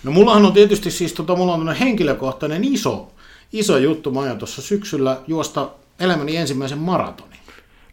No 0.04 0.12
mullahan 0.12 0.44
on 0.44 0.52
tietysti 0.52 0.90
siis, 0.90 1.12
tota, 1.12 1.36
mulla 1.36 1.54
on 1.54 1.76
henkilökohtainen 1.76 2.64
iso, 2.64 3.12
iso 3.52 3.78
juttu. 3.78 4.10
Mä 4.10 4.20
aion 4.20 4.38
tuossa 4.38 4.62
syksyllä 4.62 5.20
juosta 5.26 5.70
elämäni 6.00 6.36
ensimmäisen 6.36 6.78
maratonin. 6.78 7.38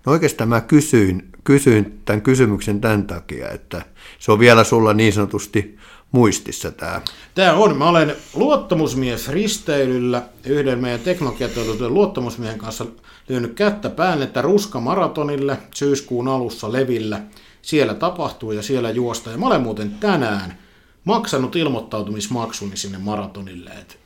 No 0.05 0.11
oikeastaan 0.11 0.49
mä 0.49 0.61
kysyin, 0.61 1.29
kysyin 1.43 1.99
tämän 2.05 2.21
kysymyksen 2.21 2.81
tämän 2.81 3.07
takia, 3.07 3.49
että 3.49 3.81
se 4.19 4.31
on 4.31 4.39
vielä 4.39 4.63
sulla 4.63 4.93
niin 4.93 5.13
sanotusti 5.13 5.77
muistissa 6.11 6.71
tämä. 6.71 7.01
Tämä 7.35 7.53
on. 7.53 7.77
Mä 7.77 7.89
olen 7.89 8.15
luottamusmies 8.33 9.29
risteilyllä 9.29 10.23
yhden 10.45 10.79
meidän 10.79 10.99
teknologiateollisuuden 10.99 11.93
luottamusmiehen 11.93 12.59
kanssa 12.59 12.85
lyönyt 13.29 13.53
kättä 13.53 13.89
päälle, 13.89 14.23
että 14.23 14.41
Ruska 14.41 14.79
maratonille 14.79 15.57
syyskuun 15.75 16.27
alussa 16.27 16.71
Levillä– 16.71 17.21
siellä 17.61 17.93
tapahtuu 17.93 18.51
ja 18.51 18.63
siellä 18.63 18.89
juosta. 18.89 19.29
Ja 19.29 19.37
mä 19.37 19.47
olen 19.47 19.61
muuten 19.61 19.91
tänään 19.91 20.57
maksanut 21.03 21.55
ilmoittautumismaksuni 21.55 22.77
sinne 22.77 22.97
maratonille. 22.97 23.69
Et 23.69 23.99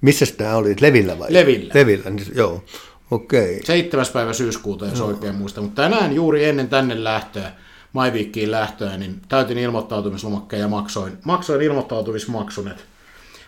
Missä 0.00 0.26
tämä 0.36 0.56
oli? 0.56 0.76
Levillä 0.80 1.18
vai? 1.18 1.32
Levillä. 1.32 1.70
Levillä, 1.74 2.10
niin, 2.10 2.26
joo. 2.34 2.64
Okei. 3.10 3.54
Okay. 3.54 3.66
7. 3.66 4.06
päivä 4.12 4.32
syyskuuta, 4.32 4.86
jos 4.86 4.98
no. 4.98 5.06
oikein 5.06 5.34
muista. 5.34 5.60
Mutta 5.60 5.82
tänään 5.82 6.14
juuri 6.14 6.44
ennen 6.44 6.68
tänne 6.68 7.04
lähtöä, 7.04 7.52
Maiviikkiin 7.92 8.50
lähtöä, 8.50 8.96
niin 8.96 9.20
täytin 9.28 9.58
ilmoittautumislomakkeen 9.58 10.60
ja 10.60 10.68
maksoin, 10.68 11.18
maksoin 11.24 11.62
ilmoittautumismaksun. 11.62 12.68
Et 12.68 12.84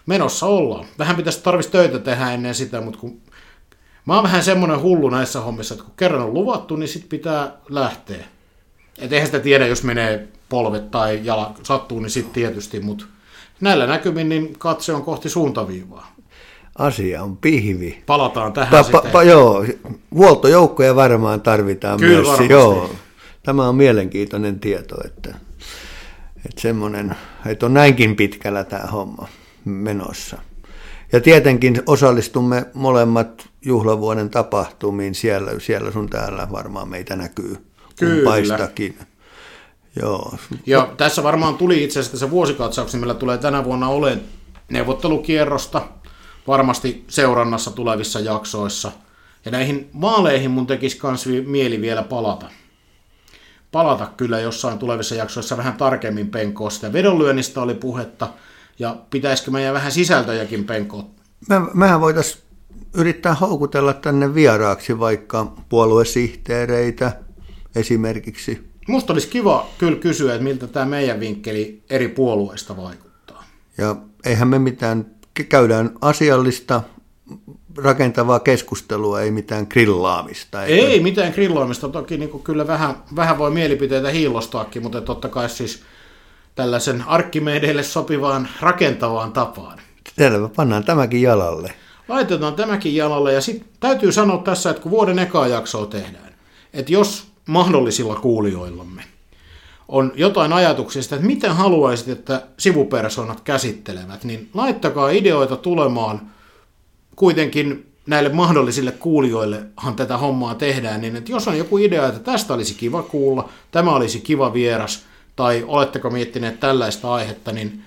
menossa 0.07 0.47
ollaan. 0.47 0.87
Vähän 0.99 1.17
pitäisi 1.17 1.43
tarvitsisi 1.43 1.73
töitä 1.73 1.99
tehdä 1.99 2.33
ennen 2.33 2.55
sitä, 2.55 2.81
mutta 2.81 3.01
kun 3.01 3.21
mä 4.07 4.15
oon 4.15 4.23
vähän 4.23 4.45
semmoinen 4.45 4.81
hullu 4.81 5.11
näissä 5.11 5.41
hommissa, 5.41 5.75
että 5.75 5.85
kun 5.85 5.95
kerran 5.97 6.23
on 6.23 6.35
luvattu, 6.35 6.77
niin 6.77 6.89
sit 6.89 7.09
pitää 7.09 7.53
lähteä. 7.69 8.25
Et 8.99 9.13
eihän 9.13 9.27
sitä 9.27 9.41
tiedä, 9.41 9.67
jos 9.67 9.83
menee 9.83 10.29
polvet 10.49 10.91
tai 10.91 11.21
jala 11.25 11.55
sattuu, 11.63 12.01
niin 12.01 12.11
sitten 12.11 12.33
tietysti, 12.33 12.81
mutta 12.81 13.05
näillä 13.61 13.87
näkymin 13.87 14.29
niin 14.29 14.59
katse 14.59 14.93
on 14.93 15.03
kohti 15.03 15.29
suuntaviivaa. 15.29 16.15
Asia 16.79 17.23
on 17.23 17.37
pihvi. 17.37 18.03
Palataan 18.07 18.53
tähän 18.53 18.71
pa, 18.71 18.83
sitten. 18.83 19.11
Pa, 19.11 19.23
joo, 19.23 19.65
huoltojoukkoja 20.15 20.97
varmaan 20.97 21.41
tarvitaan 21.41 21.99
Kyllä 21.99 22.15
myös. 22.15 22.27
Varmasti. 22.27 22.53
Joo, 22.53 22.91
tämä 23.43 23.69
on 23.69 23.77
mielenkiintoinen 23.77 24.61
tieto, 24.61 24.97
että, 25.05 25.35
että, 26.37 26.61
semmoinen, 26.61 27.17
että 27.47 27.67
on 27.67 27.75
näinkin 27.75 28.17
pitkällä 28.17 28.65
tämä 28.65 28.87
homma 28.87 29.29
menossa. 29.65 30.39
Ja 31.13 31.21
tietenkin 31.21 31.83
osallistumme 31.87 32.67
molemmat 32.75 33.49
juhlavuoden 33.65 34.31
tapahtumiin 34.31 35.15
siellä, 35.15 35.51
siellä 35.59 35.91
sun 35.91 36.09
täällä 36.09 36.49
varmaan 36.53 36.89
meitä 36.89 37.17
näkyy 37.17 37.57
kumpaistakin. 37.99 38.99
Joo. 40.01 40.35
Ja 40.67 40.89
tässä 40.97 41.23
varmaan 41.23 41.55
tuli 41.55 41.85
itse 41.85 42.01
asiassa 42.01 42.19
se 42.19 42.31
vuosikatsaus, 42.31 42.95
millä 42.95 43.15
tulee 43.15 43.39
tänä 43.39 43.65
vuonna 43.65 43.89
olemaan 43.89 44.21
neuvottelukierrosta 44.71 45.83
varmasti 46.47 47.05
seurannassa 47.09 47.71
tulevissa 47.71 48.21
jaksoissa. 48.21 48.93
Ja 49.45 49.51
näihin 49.51 49.91
vaaleihin 50.01 50.51
mun 50.51 50.67
tekisi 50.67 50.99
myös 51.03 51.27
mieli 51.47 51.81
vielä 51.81 52.03
palata. 52.03 52.47
Palata 53.73 54.07
kyllä 54.17 54.41
jossain 54.41 54.79
tulevissa 54.79 55.15
jaksoissa 55.15 55.57
vähän 55.57 55.77
tarkemmin 55.77 56.29
penkoa. 56.29 56.71
Sitä 56.71 56.93
vedonlyönnistä 56.93 57.63
oli 57.63 57.75
puhetta, 57.75 58.29
ja 58.79 58.97
pitäisikö 59.11 59.51
meidän 59.51 59.75
vähän 59.75 59.93
sisältöjäkin 59.93 60.65
penkoa? 60.65 61.05
Me, 61.49 61.61
mehän 61.75 62.01
voitaisiin 62.01 62.43
yrittää 62.95 63.35
houkutella 63.35 63.93
tänne 63.93 64.35
vieraaksi 64.35 64.99
vaikka 64.99 65.53
puoluesihteereitä, 65.69 67.13
esimerkiksi. 67.75 68.68
Musta 68.89 69.13
olisi 69.13 69.29
kiva 69.29 69.67
kyllä 69.79 69.99
kysyä, 69.99 70.35
että 70.35 70.45
miltä 70.45 70.67
tämä 70.67 70.87
meidän 70.87 71.21
vinkkeli 71.21 71.83
eri 71.91 72.09
puolueista 72.09 72.77
vaikuttaa. 72.77 73.45
Ja 73.79 73.97
eihän 74.25 74.49
me 74.49 74.59
mitään, 74.59 75.07
käydään 75.49 75.91
asiallista, 76.01 76.83
rakentavaa 77.77 78.41
keskustelua, 78.41 79.21
ei 79.21 79.31
mitään 79.31 79.67
grillaamista. 79.71 80.65
Eikö? 80.65 80.87
Ei 80.87 81.01
mitään 81.01 81.33
grillaamista, 81.33 81.89
toki 81.89 82.17
niin 82.17 82.31
kuin 82.31 82.43
kyllä 82.43 82.67
vähän, 82.67 82.95
vähän 83.17 83.39
voi 83.39 83.51
mielipiteitä 83.51 84.11
hiilostaakin, 84.11 84.83
mutta 84.83 85.01
totta 85.01 85.29
kai 85.29 85.49
siis 85.49 85.83
tällaisen 86.55 87.05
arkkimedeille 87.07 87.83
sopivaan 87.83 88.49
rakentavaan 88.61 89.33
tapaan. 89.33 89.79
Selvä, 90.17 90.49
pannaan 90.49 90.85
tämäkin 90.85 91.23
jalalle. 91.23 91.73
Laitetaan 92.09 92.55
tämäkin 92.55 92.97
jalalle 92.97 93.33
ja 93.33 93.41
sitten 93.41 93.69
täytyy 93.81 94.13
sanoa 94.13 94.39
tässä, 94.39 94.71
että 94.71 94.83
kun 94.83 94.91
vuoden 94.91 95.19
ekaa 95.19 95.47
jaksoa 95.47 95.87
tehdään, 95.87 96.35
että 96.73 96.93
jos 96.93 97.29
mahdollisilla 97.49 98.17
kuulijoillamme 98.17 99.05
on 99.89 100.13
jotain 100.15 100.53
ajatuksia 100.53 101.03
että 101.03 101.27
miten 101.27 101.55
haluaisit, 101.57 102.09
että 102.09 102.43
sivupersonat 102.59 103.41
käsittelevät, 103.41 104.25
niin 104.25 104.51
laittakaa 104.55 105.11
ideoita 105.11 105.57
tulemaan 105.57 106.21
kuitenkin 107.17 107.93
näille 108.07 108.29
mahdollisille 108.29 108.93
kuulijoillehan 108.93 109.95
tätä 109.97 110.19
hommaa 110.19 110.55
tehdään, 110.55 111.01
niin 111.01 111.17
että 111.17 111.33
jos 111.33 111.49
on 111.49 111.59
joku 111.59 111.79
idea, 111.79 112.09
että 112.09 112.21
tästä 112.21 112.55
olisi 112.55 112.75
kiva 112.75 113.03
kuulla, 113.03 113.49
tämä 113.71 113.95
olisi 113.95 114.21
kiva 114.21 114.53
vieras, 114.53 115.05
tai 115.37 115.65
oletteko 115.67 116.11
miettineet 116.11 116.61
tällaista 116.61 117.15
aihetta, 117.15 117.53
niin 117.53 117.83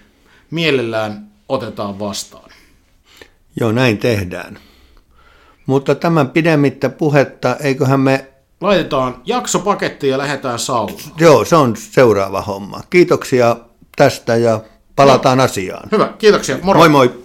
mielellään 0.51 1.27
otetaan 1.49 1.99
vastaan. 1.99 2.51
Joo, 3.59 3.71
näin 3.71 3.97
tehdään. 3.97 4.59
Mutta 5.65 5.95
tämän 5.95 6.29
pidemmittä 6.29 6.89
puhetta, 6.89 7.55
eiköhän 7.55 7.99
me 7.99 8.30
Laitetaan 8.61 9.21
jaksopaketti 9.25 10.07
ja 10.07 10.17
lähdetään 10.17 10.59
saunaan. 10.59 10.99
Joo, 11.17 11.45
se 11.45 11.55
on 11.55 11.75
seuraava 11.77 12.41
homma. 12.41 12.81
Kiitoksia 12.89 13.55
tästä 13.95 14.35
ja 14.35 14.59
palataan 14.95 15.37
no. 15.37 15.43
asiaan. 15.43 15.89
Hyvä, 15.91 16.13
kiitoksia. 16.17 16.57
Moro. 16.61 16.79
Moi 16.79 16.89
moi. 16.89 17.21